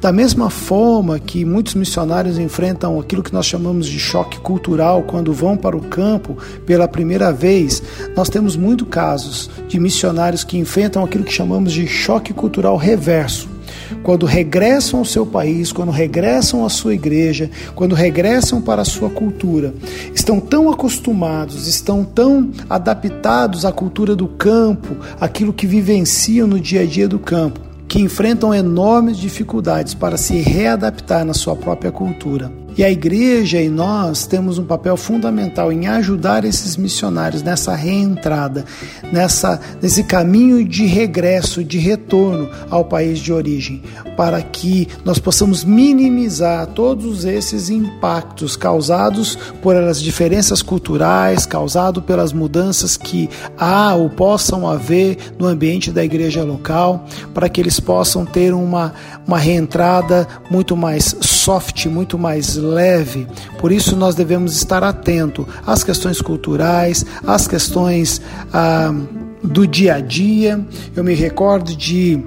Da 0.00 0.10
mesma 0.10 0.48
forma 0.48 1.18
que 1.18 1.44
muitos 1.44 1.74
missionários 1.74 2.38
enfrentam 2.38 2.98
aquilo 2.98 3.22
que 3.22 3.34
nós 3.34 3.44
chamamos 3.44 3.86
de 3.86 3.98
choque 3.98 4.40
cultural 4.40 5.02
quando 5.02 5.32
vão 5.32 5.56
para 5.56 5.76
o 5.76 5.82
campo 5.82 6.36
pela 6.64 6.88
primeira 6.88 7.30
vez, 7.30 7.82
nós 8.16 8.30
temos 8.30 8.56
muitos 8.56 8.88
casos 8.88 9.50
de 9.68 9.78
missionários 9.78 10.44
que 10.44 10.56
enfrentam 10.56 11.04
aquilo 11.04 11.24
que 11.24 11.32
chamamos 11.32 11.72
de 11.72 11.86
choque 11.86 12.32
cultural 12.32 12.76
reverso 12.76 13.57
quando 14.02 14.26
regressam 14.26 15.00
ao 15.00 15.04
seu 15.04 15.24
país, 15.24 15.72
quando 15.72 15.90
regressam 15.90 16.64
à 16.64 16.68
sua 16.68 16.94
igreja, 16.94 17.50
quando 17.74 17.94
regressam 17.94 18.60
para 18.60 18.82
a 18.82 18.84
sua 18.84 19.10
cultura, 19.10 19.74
estão 20.14 20.40
tão 20.40 20.70
acostumados, 20.70 21.66
estão 21.66 22.04
tão 22.04 22.50
adaptados 22.68 23.64
à 23.64 23.72
cultura 23.72 24.14
do 24.14 24.28
campo, 24.28 24.96
aquilo 25.20 25.52
que 25.52 25.66
vivenciam 25.66 26.46
no 26.46 26.60
dia 26.60 26.82
a 26.82 26.86
dia 26.86 27.08
do 27.08 27.18
campo, 27.18 27.60
que 27.86 28.00
enfrentam 28.00 28.54
enormes 28.54 29.16
dificuldades 29.16 29.94
para 29.94 30.16
se 30.16 30.36
readaptar 30.38 31.24
na 31.24 31.34
sua 31.34 31.56
própria 31.56 31.90
cultura. 31.90 32.52
E 32.78 32.84
a 32.84 32.90
igreja 32.92 33.60
e 33.60 33.68
nós 33.68 34.24
temos 34.24 34.56
um 34.56 34.64
papel 34.64 34.96
fundamental 34.96 35.72
em 35.72 35.88
ajudar 35.88 36.44
esses 36.44 36.76
missionários 36.76 37.42
nessa 37.42 37.74
reentrada, 37.74 38.64
nessa, 39.12 39.60
nesse 39.82 40.04
caminho 40.04 40.64
de 40.64 40.86
regresso, 40.86 41.64
de 41.64 41.76
retorno 41.76 42.48
ao 42.70 42.84
país 42.84 43.18
de 43.18 43.32
origem, 43.32 43.82
para 44.16 44.40
que 44.40 44.86
nós 45.04 45.18
possamos 45.18 45.64
minimizar 45.64 46.68
todos 46.68 47.24
esses 47.24 47.68
impactos 47.68 48.56
causados 48.56 49.36
por 49.60 49.74
as 49.74 50.00
diferenças 50.00 50.62
culturais, 50.62 51.46
causados 51.46 52.04
pelas 52.04 52.32
mudanças 52.32 52.96
que 52.96 53.28
há 53.58 53.92
ou 53.96 54.08
possam 54.08 54.70
haver 54.70 55.18
no 55.36 55.48
ambiente 55.48 55.90
da 55.90 56.04
igreja 56.04 56.44
local, 56.44 57.04
para 57.34 57.48
que 57.48 57.60
eles 57.60 57.80
possam 57.80 58.24
ter 58.24 58.54
uma, 58.54 58.94
uma 59.26 59.38
reentrada 59.38 60.28
muito 60.48 60.76
mais 60.76 61.16
soft, 61.20 61.86
muito 61.86 62.16
mais 62.16 62.56
leve. 62.68 63.26
Por 63.58 63.72
isso 63.72 63.96
nós 63.96 64.14
devemos 64.14 64.56
estar 64.56 64.84
atento 64.84 65.46
às 65.66 65.82
questões 65.82 66.20
culturais, 66.20 67.04
às 67.26 67.48
questões 67.48 68.20
ah, 68.52 68.94
do 69.42 69.66
dia 69.66 69.94
a 69.94 70.00
dia. 70.00 70.60
Eu 70.94 71.02
me 71.02 71.14
recordo 71.14 71.74
de 71.74 72.22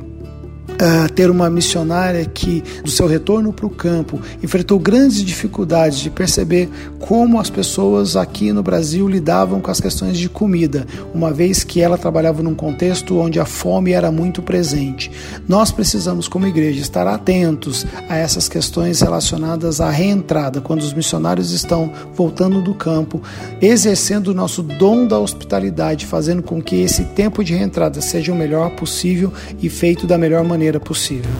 uh, 0.81 1.11
ter 1.13 1.29
uma 1.29 1.49
missionária 1.49 2.25
que, 2.25 2.63
do 2.83 2.89
seu 2.89 3.05
retorno 3.05 3.53
para 3.53 3.65
o 3.65 3.69
campo, 3.69 4.19
enfrentou 4.41 4.79
grandes 4.79 5.23
dificuldades 5.23 5.99
de 5.99 6.09
perceber 6.09 6.67
como 6.99 7.39
as 7.39 7.49
pessoas 7.49 8.15
aqui 8.15 8.51
no 8.51 8.63
Brasil 8.63 9.07
lidavam 9.07 9.61
com 9.61 9.69
as 9.69 9.79
questões 9.79 10.17
de 10.17 10.27
comida, 10.27 10.87
uma 11.13 11.31
vez 11.31 11.63
que 11.63 11.81
ela 11.81 11.97
trabalhava 11.97 12.41
num 12.41 12.55
contexto 12.55 13.17
onde 13.17 13.39
a 13.39 13.45
fome 13.45 13.91
era 13.91 14.11
muito 14.11 14.41
presente. 14.41 15.11
Nós 15.47 15.71
precisamos, 15.71 16.27
como 16.27 16.47
igreja, 16.47 16.81
estar 16.81 17.07
atentos 17.07 17.85
a 18.09 18.15
essas 18.17 18.49
questões 18.49 19.01
relacionadas 19.01 19.79
à 19.79 19.89
reentrada, 19.89 20.61
quando 20.61 20.81
os 20.81 20.93
missionários 20.93 21.51
estão 21.51 21.91
voltando 22.15 22.61
do 22.61 22.73
campo, 22.73 23.21
exercendo 23.61 24.29
o 24.29 24.33
nosso 24.33 24.63
dom 24.63 25.05
da 25.05 25.19
hospitalidade, 25.19 26.05
fazendo 26.05 26.41
com 26.41 26.61
que 26.61 26.77
esse 26.77 27.03
tempo 27.05 27.43
de 27.43 27.53
reentrada 27.53 28.01
seja 28.01 28.31
o 28.31 28.35
melhor 28.35 28.71
possível 28.71 29.31
e 29.61 29.69
feito 29.69 30.07
da 30.07 30.17
melhor 30.17 30.43
maneira 30.43 30.70
maneira 30.71 30.79
possível. 30.79 31.31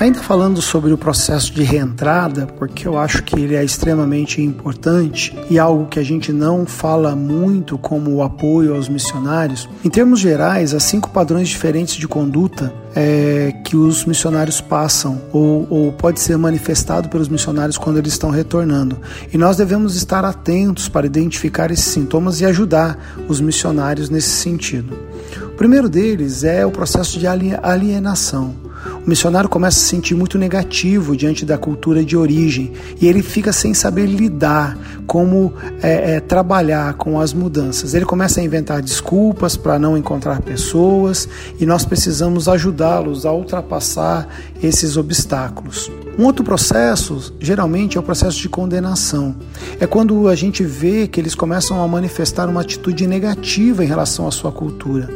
Ainda 0.00 0.18
falando 0.18 0.60
sobre 0.60 0.92
o 0.92 0.98
processo 0.98 1.52
de 1.54 1.62
reentrada, 1.62 2.48
porque 2.58 2.86
eu 2.86 2.98
acho 2.98 3.22
que 3.22 3.38
ele 3.38 3.54
é 3.54 3.64
extremamente 3.64 4.42
importante 4.42 5.32
e 5.48 5.56
algo 5.56 5.86
que 5.86 6.00
a 6.00 6.02
gente 6.02 6.32
não 6.32 6.66
fala 6.66 7.14
muito 7.14 7.78
como 7.78 8.10
o 8.10 8.22
apoio 8.22 8.74
aos 8.74 8.88
missionários, 8.88 9.68
em 9.84 9.88
termos 9.88 10.18
gerais, 10.18 10.74
há 10.74 10.80
cinco 10.80 11.10
padrões 11.10 11.48
diferentes 11.48 11.94
de 11.94 12.08
conduta 12.08 12.74
é, 12.94 13.54
que 13.64 13.76
os 13.76 14.04
missionários 14.04 14.60
passam 14.60 15.22
ou, 15.32 15.64
ou 15.70 15.92
pode 15.92 16.18
ser 16.18 16.36
manifestado 16.36 17.08
pelos 17.08 17.28
missionários 17.28 17.78
quando 17.78 17.98
eles 17.98 18.12
estão 18.12 18.30
retornando. 18.30 18.98
E 19.32 19.38
nós 19.38 19.56
devemos 19.56 19.94
estar 19.94 20.24
atentos 20.24 20.88
para 20.88 21.06
identificar 21.06 21.70
esses 21.70 21.86
sintomas 21.86 22.40
e 22.40 22.44
ajudar 22.44 22.98
os 23.28 23.40
missionários 23.40 24.10
nesse 24.10 24.30
sentido. 24.30 25.13
O 25.54 25.56
primeiro 25.56 25.88
deles 25.88 26.42
é 26.42 26.66
o 26.66 26.70
processo 26.72 27.16
de 27.16 27.28
alienação. 27.28 28.56
O 29.04 29.08
missionário 29.08 29.48
começa 29.48 29.78
a 29.78 29.80
se 29.80 29.88
sentir 29.88 30.14
muito 30.14 30.38
negativo 30.38 31.16
diante 31.16 31.44
da 31.44 31.58
cultura 31.58 32.04
de 32.04 32.16
origem 32.16 32.72
e 33.00 33.06
ele 33.06 33.22
fica 33.22 33.52
sem 33.52 33.74
saber 33.74 34.06
lidar, 34.06 34.78
como 35.06 35.52
é, 35.82 36.16
é, 36.16 36.20
trabalhar 36.20 36.94
com 36.94 37.20
as 37.20 37.32
mudanças. 37.32 37.94
Ele 37.94 38.04
começa 38.04 38.40
a 38.40 38.44
inventar 38.44 38.80
desculpas 38.80 39.56
para 39.56 39.78
não 39.78 39.96
encontrar 39.96 40.40
pessoas 40.40 41.28
e 41.58 41.66
nós 41.66 41.84
precisamos 41.84 42.48
ajudá-los 42.48 43.26
a 43.26 43.32
ultrapassar 43.32 44.26
esses 44.62 44.96
obstáculos. 44.96 45.90
Um 46.18 46.24
outro 46.24 46.44
processo, 46.44 47.34
geralmente, 47.40 47.96
é 47.96 48.00
o 48.00 48.02
processo 48.02 48.38
de 48.38 48.48
condenação. 48.48 49.34
É 49.80 49.86
quando 49.86 50.28
a 50.28 50.34
gente 50.34 50.62
vê 50.62 51.08
que 51.08 51.20
eles 51.20 51.34
começam 51.34 51.82
a 51.82 51.88
manifestar 51.88 52.48
uma 52.48 52.60
atitude 52.60 53.06
negativa 53.06 53.84
em 53.84 53.88
relação 53.88 54.26
à 54.26 54.30
sua 54.30 54.52
cultura 54.52 55.10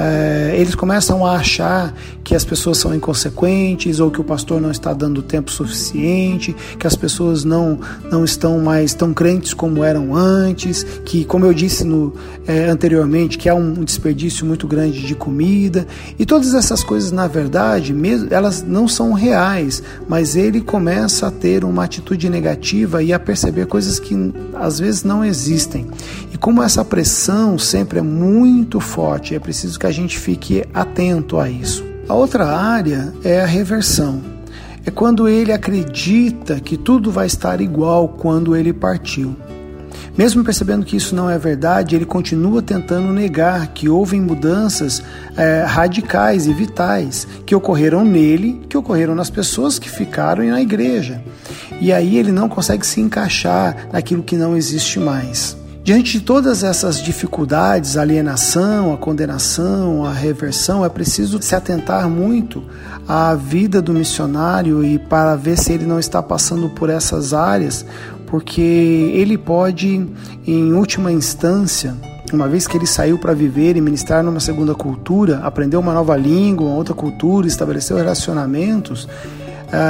é, 0.00 0.54
eles 0.56 0.74
começam 0.74 1.26
a 1.26 1.32
achar 1.32 1.94
que 2.24 2.34
as 2.34 2.42
pessoas 2.42 2.78
são 2.78 2.94
inconsequentes 2.94 4.00
ou 4.00 4.10
que 4.10 4.18
o 4.18 4.24
pastor 4.24 4.58
não 4.58 4.70
está 4.70 4.94
dando 4.94 5.20
tempo 5.20 5.50
suficiente, 5.50 6.56
que 6.78 6.86
as 6.86 6.96
pessoas 6.96 7.44
não, 7.44 7.78
não 8.10 8.24
estão 8.24 8.58
mais 8.60 8.94
tão 8.94 9.12
crentes 9.12 9.52
como 9.52 9.84
eram 9.84 10.16
antes, 10.16 10.84
que, 11.04 11.24
como 11.26 11.44
eu 11.44 11.52
disse 11.52 11.84
no, 11.84 12.14
é, 12.46 12.66
anteriormente, 12.70 13.36
que 13.36 13.46
há 13.46 13.54
um 13.54 13.84
desperdício 13.84 14.46
muito 14.46 14.66
grande 14.66 15.04
de 15.06 15.14
comida. 15.14 15.86
E 16.18 16.24
todas 16.24 16.54
essas 16.54 16.82
coisas, 16.82 17.12
na 17.12 17.26
verdade, 17.26 17.92
mesmo, 17.92 18.28
elas 18.30 18.62
não 18.62 18.88
são 18.88 19.12
reais, 19.12 19.82
mas 20.08 20.34
ele 20.34 20.62
começa 20.62 21.26
a 21.26 21.30
ter 21.30 21.62
uma 21.62 21.84
atitude 21.84 22.30
negativa 22.30 23.02
e 23.02 23.12
a 23.12 23.18
perceber 23.18 23.66
coisas 23.66 23.98
que 23.98 24.14
às 24.54 24.78
vezes 24.78 25.04
não 25.04 25.22
existem. 25.22 25.86
E 26.32 26.38
como 26.38 26.62
essa 26.62 26.82
pressão 26.84 27.58
sempre 27.58 27.98
é 27.98 28.02
muito 28.02 28.80
forte, 28.80 29.34
é 29.34 29.38
preciso 29.38 29.78
que 29.78 29.86
a 29.86 29.89
gente 29.92 30.18
fique 30.18 30.64
atento 30.72 31.38
a 31.38 31.48
isso. 31.48 31.84
A 32.08 32.14
outra 32.14 32.46
área 32.46 33.12
é 33.22 33.40
a 33.40 33.46
reversão. 33.46 34.20
É 34.84 34.90
quando 34.90 35.28
ele 35.28 35.52
acredita 35.52 36.58
que 36.58 36.76
tudo 36.76 37.10
vai 37.10 37.26
estar 37.26 37.60
igual 37.60 38.08
quando 38.08 38.56
ele 38.56 38.72
partiu. 38.72 39.36
Mesmo 40.16 40.44
percebendo 40.44 40.84
que 40.84 40.96
isso 40.96 41.14
não 41.14 41.30
é 41.30 41.38
verdade, 41.38 41.94
ele 41.94 42.04
continua 42.04 42.60
tentando 42.60 43.12
negar 43.12 43.68
que 43.68 43.88
houve 43.88 44.20
mudanças 44.20 45.02
é, 45.36 45.64
radicais 45.66 46.46
e 46.46 46.52
vitais 46.52 47.26
que 47.46 47.54
ocorreram 47.54 48.04
nele, 48.04 48.60
que 48.68 48.76
ocorreram 48.76 49.14
nas 49.14 49.30
pessoas 49.30 49.78
que 49.78 49.88
ficaram 49.88 50.42
e 50.42 50.50
na 50.50 50.60
igreja. 50.60 51.22
E 51.80 51.92
aí 51.92 52.18
ele 52.18 52.32
não 52.32 52.48
consegue 52.48 52.86
se 52.86 53.00
encaixar 53.00 53.88
naquilo 53.92 54.22
que 54.22 54.36
não 54.36 54.56
existe 54.56 54.98
mais. 54.98 55.56
Diante 55.82 56.18
de 56.18 56.20
todas 56.20 56.62
essas 56.62 57.02
dificuldades, 57.02 57.96
a 57.96 58.02
alienação, 58.02 58.92
a 58.92 58.98
condenação, 58.98 60.04
a 60.04 60.12
reversão, 60.12 60.84
é 60.84 60.90
preciso 60.90 61.40
se 61.40 61.54
atentar 61.54 62.08
muito 62.08 62.62
à 63.08 63.34
vida 63.34 63.80
do 63.80 63.94
missionário 63.94 64.84
e 64.84 64.98
para 64.98 65.34
ver 65.36 65.56
se 65.56 65.72
ele 65.72 65.86
não 65.86 65.98
está 65.98 66.22
passando 66.22 66.68
por 66.68 66.90
essas 66.90 67.32
áreas, 67.32 67.84
porque 68.26 68.60
ele 68.60 69.38
pode, 69.38 70.06
em 70.46 70.72
última 70.74 71.10
instância, 71.10 71.96
uma 72.30 72.46
vez 72.46 72.66
que 72.66 72.76
ele 72.76 72.86
saiu 72.86 73.18
para 73.18 73.32
viver 73.32 73.76
e 73.76 73.80
ministrar 73.80 74.22
numa 74.22 74.38
segunda 74.38 74.74
cultura, 74.74 75.40
aprender 75.42 75.76
uma 75.76 75.94
nova 75.94 76.14
língua, 76.14 76.66
uma 76.66 76.76
outra 76.76 76.94
cultura, 76.94 77.46
estabeleceu 77.46 77.96
relacionamentos, 77.96 79.08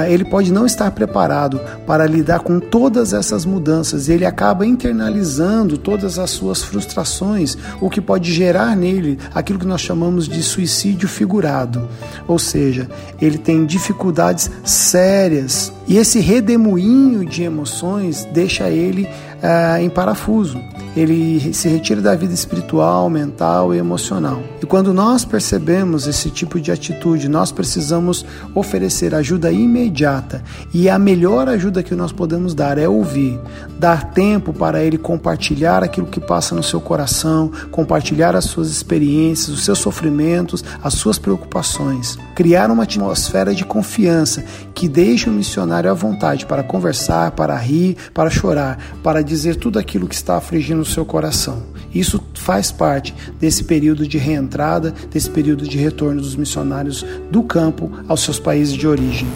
ele 0.09 0.25
pode 0.25 0.53
não 0.53 0.67
estar 0.67 0.91
preparado 0.91 1.61
para 1.87 2.07
lidar 2.07 2.41
com 2.41 2.61
todas 2.61 3.13
essas 3.13 3.45
mudanças. 3.45 4.09
Ele 4.09 4.25
acaba 4.25 4.67
internalizando 4.67 5.79
todas 5.79 6.19
as 6.19 6.31
suas 6.31 6.63
frustrações, 6.63 7.57
o 7.81 7.89
que 7.89 8.01
pode 8.01 8.33
gerar 8.33 8.77
nele 8.77 9.19
aquilo 9.35 9.59
que 9.59 9.67
nós 9.67 9.81
chamamos 9.81 10.29
de 10.29 10.43
suicídio 10.43 11.09
figurado. 11.09 11.89
Ou 12.27 12.39
seja, 12.39 12.89
ele 13.21 13.39
tem 13.39 13.65
dificuldades 13.65 14.51
sérias 14.65 15.73
e 15.87 15.97
esse 15.97 16.21
redemoinho 16.21 17.25
de 17.25 17.43
emoções 17.43 18.27
deixa 18.33 18.69
ele 18.69 19.09
ah, 19.43 19.81
em 19.81 19.89
parafuso 19.89 20.59
ele 20.97 21.55
se 21.55 21.69
retira 21.69 22.01
da 22.01 22.15
vida 22.17 22.35
espiritual, 22.35 23.09
mental 23.09 23.75
e 23.75 23.79
emocional. 23.79 24.43
E 24.61 24.67
quando 24.67 24.93
nós 24.93 25.25
percebemos 25.25 26.07
esse 26.07 26.31
tipo 26.31 26.61
de 26.61 26.73
atitude, 26.73 27.29
nós 27.29 27.53
precisamos 27.53 28.25
oferecer 28.55 29.15
ajuda 29.15 29.53
imediata. 29.53 30.43
E 30.75 30.89
a 30.89 30.99
melhor 30.99 31.49
ajuda 31.49 31.83
que 31.83 31.95
nós 31.95 32.13
podemos 32.13 32.55
dar 32.55 32.77
é 32.77 32.89
ouvir, 32.89 33.39
dar 33.79 34.11
tempo 34.13 34.53
para 34.53 34.83
ele 34.83 34.99
compartilhar 34.99 35.85
aquilo 35.85 36.07
que 36.07 36.21
passa 36.21 36.55
no 36.55 36.63
seu 36.63 36.81
coração, 36.81 37.51
compartilhar 37.71 38.35
as 38.35 38.45
suas 38.45 38.69
experiências, 38.69 39.49
os 39.49 39.65
seus 39.65 39.79
sofrimentos, 39.79 40.65
as 40.83 40.95
suas 40.95 41.19
preocupações. 41.19 42.19
Criar 42.35 42.71
uma 42.71 42.83
atmosfera 42.83 43.55
de 43.55 43.65
confiança 43.65 44.45
que 44.75 44.89
deixe 44.89 45.29
o 45.29 45.33
missionário 45.33 45.91
à 45.91 45.95
vontade 45.95 46.47
para 46.47 46.63
conversar, 46.63 47.31
para 47.33 47.57
rir, 47.57 47.97
para 48.13 48.31
chorar, 48.31 48.79
para 49.03 49.23
dizer 49.23 49.57
tudo 49.57 49.79
aquilo 49.79 50.09
que 50.09 50.15
está 50.15 50.37
afligindo 50.37 50.80
no 50.81 50.85
seu 50.85 51.05
coração. 51.05 51.63
Isso 51.95 52.21
faz 52.35 52.73
parte 52.73 53.15
desse 53.39 53.65
período 53.65 54.07
de 54.07 54.19
reentrada, 54.19 54.93
desse 55.13 55.31
período 55.31 55.69
de 55.69 55.79
retorno 55.79 56.21
dos 56.21 56.35
missionários 56.35 57.05
do 57.31 57.43
campo 57.43 57.91
aos 58.09 58.23
seus 58.23 58.39
países 58.39 58.75
de 58.75 58.87
origem. 58.87 59.29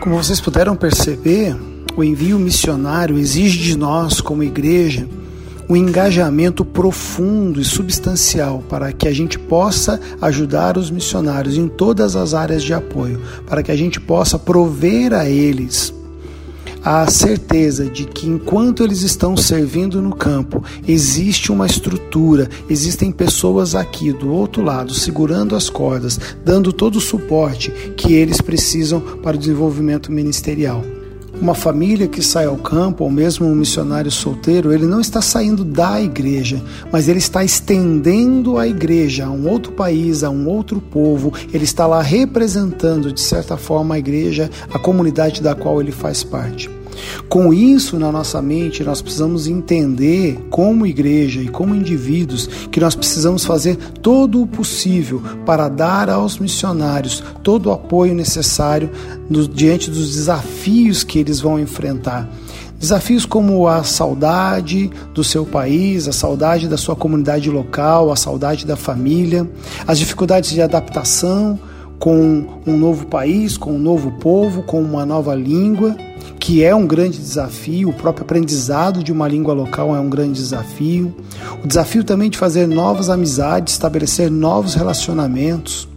Como 0.00 0.16
vocês 0.16 0.40
puderam 0.40 0.74
perceber, 0.74 1.56
o 1.96 2.02
envio 2.02 2.38
missionário 2.38 3.18
exige 3.18 3.58
de 3.58 3.76
nós, 3.76 4.20
como 4.20 4.42
igreja, 4.42 5.06
um 5.68 5.76
engajamento 5.76 6.64
profundo 6.64 7.60
e 7.60 7.64
substancial 7.64 8.62
para 8.68 8.92
que 8.92 9.06
a 9.06 9.12
gente 9.12 9.38
possa 9.38 10.00
ajudar 10.20 10.76
os 10.76 10.90
missionários 10.90 11.56
em 11.56 11.68
todas 11.68 12.16
as 12.16 12.34
áreas 12.34 12.62
de 12.62 12.74
apoio, 12.74 13.20
para 13.46 13.62
que 13.62 13.70
a 13.70 13.76
gente 13.76 14.00
possa 14.00 14.38
prover 14.38 15.12
a 15.12 15.28
eles 15.28 15.94
a 16.84 17.08
certeza 17.10 17.86
de 17.86 18.04
que 18.04 18.26
enquanto 18.26 18.82
eles 18.82 19.02
estão 19.02 19.36
servindo 19.36 20.02
no 20.02 20.14
campo, 20.14 20.64
existe 20.86 21.52
uma 21.52 21.66
estrutura, 21.66 22.48
existem 22.68 23.12
pessoas 23.12 23.74
aqui 23.74 24.12
do 24.12 24.32
outro 24.32 24.62
lado 24.62 24.92
segurando 24.92 25.54
as 25.54 25.70
cordas, 25.70 26.18
dando 26.44 26.72
todo 26.72 26.96
o 26.96 27.00
suporte 27.00 27.70
que 27.96 28.12
eles 28.14 28.40
precisam 28.40 29.00
para 29.00 29.36
o 29.36 29.38
desenvolvimento 29.38 30.10
ministerial. 30.10 30.84
Uma 31.42 31.56
família 31.56 32.06
que 32.06 32.22
sai 32.22 32.46
ao 32.46 32.56
campo, 32.56 33.02
ou 33.02 33.10
mesmo 33.10 33.44
um 33.44 33.54
missionário 33.56 34.12
solteiro, 34.12 34.72
ele 34.72 34.86
não 34.86 35.00
está 35.00 35.20
saindo 35.20 35.64
da 35.64 36.00
igreja, 36.00 36.62
mas 36.92 37.08
ele 37.08 37.18
está 37.18 37.42
estendendo 37.42 38.58
a 38.58 38.68
igreja 38.68 39.26
a 39.26 39.30
um 39.30 39.48
outro 39.50 39.72
país, 39.72 40.22
a 40.22 40.30
um 40.30 40.46
outro 40.46 40.80
povo. 40.80 41.32
Ele 41.52 41.64
está 41.64 41.84
lá 41.84 42.00
representando, 42.00 43.12
de 43.12 43.20
certa 43.20 43.56
forma, 43.56 43.96
a 43.96 43.98
igreja, 43.98 44.48
a 44.72 44.78
comunidade 44.78 45.42
da 45.42 45.52
qual 45.52 45.80
ele 45.80 45.90
faz 45.90 46.22
parte. 46.22 46.70
Com 47.28 47.52
isso 47.52 47.98
na 47.98 48.12
nossa 48.12 48.42
mente, 48.42 48.84
nós 48.84 49.00
precisamos 49.00 49.46
entender, 49.46 50.38
como 50.50 50.86
igreja 50.86 51.40
e 51.40 51.48
como 51.48 51.74
indivíduos, 51.74 52.46
que 52.70 52.80
nós 52.80 52.94
precisamos 52.94 53.44
fazer 53.44 53.76
todo 54.02 54.42
o 54.42 54.46
possível 54.46 55.22
para 55.46 55.68
dar 55.68 56.10
aos 56.10 56.38
missionários 56.38 57.22
todo 57.42 57.66
o 57.66 57.72
apoio 57.72 58.14
necessário 58.14 58.90
no, 59.28 59.46
diante 59.46 59.90
dos 59.90 60.14
desafios 60.14 61.02
que 61.04 61.18
eles 61.18 61.40
vão 61.40 61.58
enfrentar. 61.58 62.28
Desafios 62.78 63.24
como 63.24 63.68
a 63.68 63.84
saudade 63.84 64.90
do 65.14 65.22
seu 65.22 65.46
país, 65.46 66.08
a 66.08 66.12
saudade 66.12 66.66
da 66.66 66.76
sua 66.76 66.96
comunidade 66.96 67.48
local, 67.48 68.10
a 68.10 68.16
saudade 68.16 68.66
da 68.66 68.74
família, 68.74 69.48
as 69.86 69.98
dificuldades 69.98 70.50
de 70.50 70.60
adaptação 70.60 71.58
com 72.02 72.44
um 72.66 72.76
novo 72.76 73.06
país, 73.06 73.56
com 73.56 73.74
um 73.74 73.78
novo 73.78 74.10
povo, 74.18 74.64
com 74.64 74.82
uma 74.82 75.06
nova 75.06 75.36
língua 75.36 75.96
que 76.36 76.64
é 76.64 76.74
um 76.74 76.84
grande 76.84 77.16
desafio, 77.16 77.90
o 77.90 77.92
próprio 77.92 78.24
aprendizado 78.24 79.04
de 79.04 79.12
uma 79.12 79.28
língua 79.28 79.54
local 79.54 79.94
é 79.94 80.00
um 80.00 80.10
grande 80.10 80.40
desafio. 80.40 81.14
O 81.62 81.68
desafio 81.68 82.02
também 82.02 82.28
de 82.28 82.36
fazer 82.36 82.66
novas 82.66 83.08
amizades, 83.08 83.74
estabelecer 83.74 84.28
novos 84.28 84.74
relacionamentos. 84.74 85.88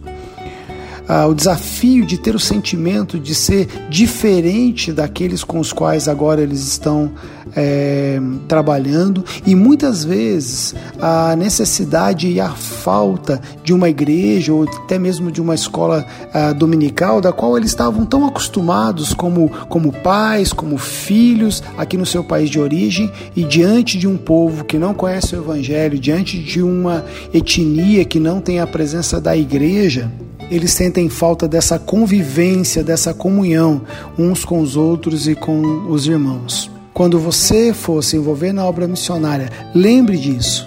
Ah, 1.08 1.26
o 1.26 1.34
desafio 1.34 2.06
de 2.06 2.16
ter 2.16 2.36
o 2.36 2.38
sentimento 2.38 3.18
de 3.18 3.34
ser 3.34 3.66
diferente 3.90 4.92
daqueles 4.92 5.42
com 5.42 5.58
os 5.58 5.72
quais 5.72 6.06
agora 6.06 6.40
eles 6.40 6.60
estão 6.60 7.10
é, 7.56 8.20
trabalhando 8.46 9.24
e 9.46 9.54
muitas 9.54 10.04
vezes 10.04 10.74
a 11.00 11.34
necessidade 11.34 12.28
e 12.28 12.38
a 12.38 12.50
falta 12.50 13.40
de 13.64 13.72
uma 13.72 13.88
igreja 13.88 14.52
ou 14.52 14.64
até 14.64 14.98
mesmo 14.98 15.32
de 15.32 15.40
uma 15.40 15.54
escola 15.54 16.04
ah, 16.32 16.52
dominical 16.52 17.20
da 17.20 17.32
qual 17.32 17.56
eles 17.56 17.70
estavam 17.70 18.04
tão 18.04 18.26
acostumados 18.26 19.14
como, 19.14 19.48
como 19.68 19.90
pais, 19.90 20.52
como 20.52 20.76
filhos 20.76 21.62
aqui 21.78 21.96
no 21.96 22.04
seu 22.04 22.22
país 22.22 22.50
de 22.50 22.60
origem 22.60 23.10
e 23.34 23.42
diante 23.42 23.98
de 23.98 24.06
um 24.06 24.16
povo 24.16 24.64
que 24.64 24.78
não 24.78 24.92
conhece 24.92 25.34
o 25.34 25.38
evangelho, 25.38 25.98
diante 25.98 26.38
de 26.38 26.62
uma 26.62 27.04
etnia 27.32 28.04
que 28.04 28.20
não 28.20 28.40
tem 28.40 28.60
a 28.60 28.66
presença 28.66 29.20
da 29.20 29.36
igreja, 29.36 30.10
eles 30.50 30.72
sentem 30.72 31.08
falta 31.08 31.48
dessa 31.48 31.78
convivência, 31.78 32.84
dessa 32.84 33.14
comunhão 33.14 33.82
uns 34.18 34.44
com 34.44 34.60
os 34.60 34.76
outros 34.76 35.26
e 35.26 35.34
com 35.34 35.86
os 35.88 36.06
irmãos. 36.06 36.75
Quando 36.96 37.18
você 37.20 37.74
for 37.74 38.02
se 38.02 38.16
envolver 38.16 38.54
na 38.54 38.64
obra 38.64 38.88
missionária, 38.88 39.50
lembre 39.74 40.16
disso. 40.16 40.66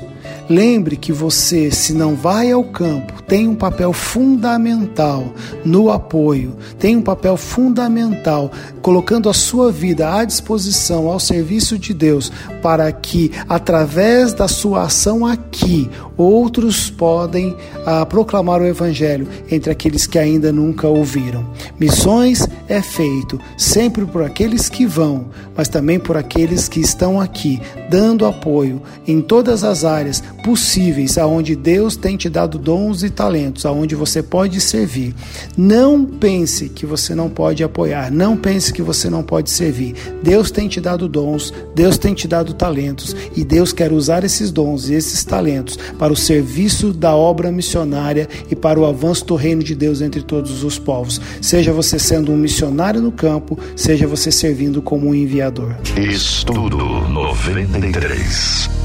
Lembre 0.49 0.97
que 0.97 1.13
você, 1.13 1.69
se 1.69 1.93
não 1.93 2.15
vai 2.15 2.51
ao 2.51 2.63
campo, 2.63 3.21
tem 3.21 3.47
um 3.47 3.53
papel 3.53 3.93
fundamental 3.93 5.31
no 5.63 5.91
apoio, 5.91 6.57
tem 6.79 6.97
um 6.97 7.03
papel 7.03 7.37
fundamental 7.37 8.51
colocando 8.81 9.29
a 9.29 9.33
sua 9.33 9.71
vida 9.71 10.11
à 10.11 10.25
disposição, 10.25 11.07
ao 11.07 11.19
serviço 11.19 11.77
de 11.77 11.93
Deus, 11.93 12.31
para 12.63 12.91
que, 12.91 13.31
através 13.47 14.33
da 14.33 14.47
sua 14.47 14.85
ação 14.85 15.23
aqui, 15.23 15.87
outros 16.17 16.89
podem 16.89 17.55
ah, 17.85 18.03
proclamar 18.03 18.59
o 18.59 18.65
Evangelho 18.65 19.27
entre 19.51 19.71
aqueles 19.71 20.07
que 20.07 20.17
ainda 20.17 20.51
nunca 20.51 20.87
ouviram. 20.87 21.45
Missões 21.79 22.47
é 22.67 22.81
feito 22.81 23.39
sempre 23.55 24.03
por 24.03 24.23
aqueles 24.23 24.67
que 24.67 24.87
vão, 24.87 25.27
mas 25.55 25.69
também 25.69 25.99
por 25.99 26.17
aqueles 26.17 26.67
que 26.67 26.79
estão 26.79 27.21
aqui, 27.21 27.61
dando 27.87 28.25
apoio 28.25 28.81
em 29.07 29.21
todas 29.21 29.63
as 29.63 29.85
áreas 29.85 30.23
possíveis 30.43 31.17
aonde 31.17 31.55
Deus 31.55 31.95
tem 31.95 32.17
te 32.17 32.29
dado 32.29 32.57
dons 32.57 33.03
e 33.03 33.09
talentos, 33.09 33.65
aonde 33.65 33.95
você 33.95 34.23
pode 34.23 34.59
servir. 34.61 35.13
Não 35.57 36.05
pense 36.05 36.69
que 36.69 36.85
você 36.85 37.13
não 37.13 37.29
pode 37.29 37.63
apoiar, 37.63 38.11
não 38.11 38.35
pense 38.35 38.73
que 38.73 38.81
você 38.81 39.09
não 39.09 39.23
pode 39.23 39.49
servir. 39.49 39.95
Deus 40.23 40.51
tem 40.51 40.67
te 40.67 40.81
dado 40.81 41.07
dons, 41.07 41.53
Deus 41.75 41.97
tem 41.97 42.13
te 42.13 42.27
dado 42.27 42.53
talentos 42.53 43.15
e 43.35 43.43
Deus 43.43 43.73
quer 43.73 43.91
usar 43.91 44.23
esses 44.23 44.51
dons 44.51 44.89
e 44.89 44.93
esses 44.93 45.23
talentos 45.23 45.77
para 45.97 46.13
o 46.13 46.15
serviço 46.15 46.93
da 46.93 47.15
obra 47.15 47.51
missionária 47.51 48.27
e 48.49 48.55
para 48.55 48.79
o 48.79 48.85
avanço 48.85 49.25
do 49.25 49.35
reino 49.35 49.63
de 49.63 49.75
Deus 49.75 50.01
entre 50.01 50.21
todos 50.21 50.63
os 50.63 50.79
povos. 50.79 51.19
Seja 51.41 51.73
você 51.73 51.99
sendo 51.99 52.31
um 52.31 52.37
missionário 52.37 53.01
no 53.01 53.11
campo, 53.11 53.57
seja 53.75 54.07
você 54.07 54.31
servindo 54.31 54.81
como 54.81 55.07
um 55.07 55.15
enviador. 55.15 55.75
Estudo 55.95 56.77
93. 56.77 58.78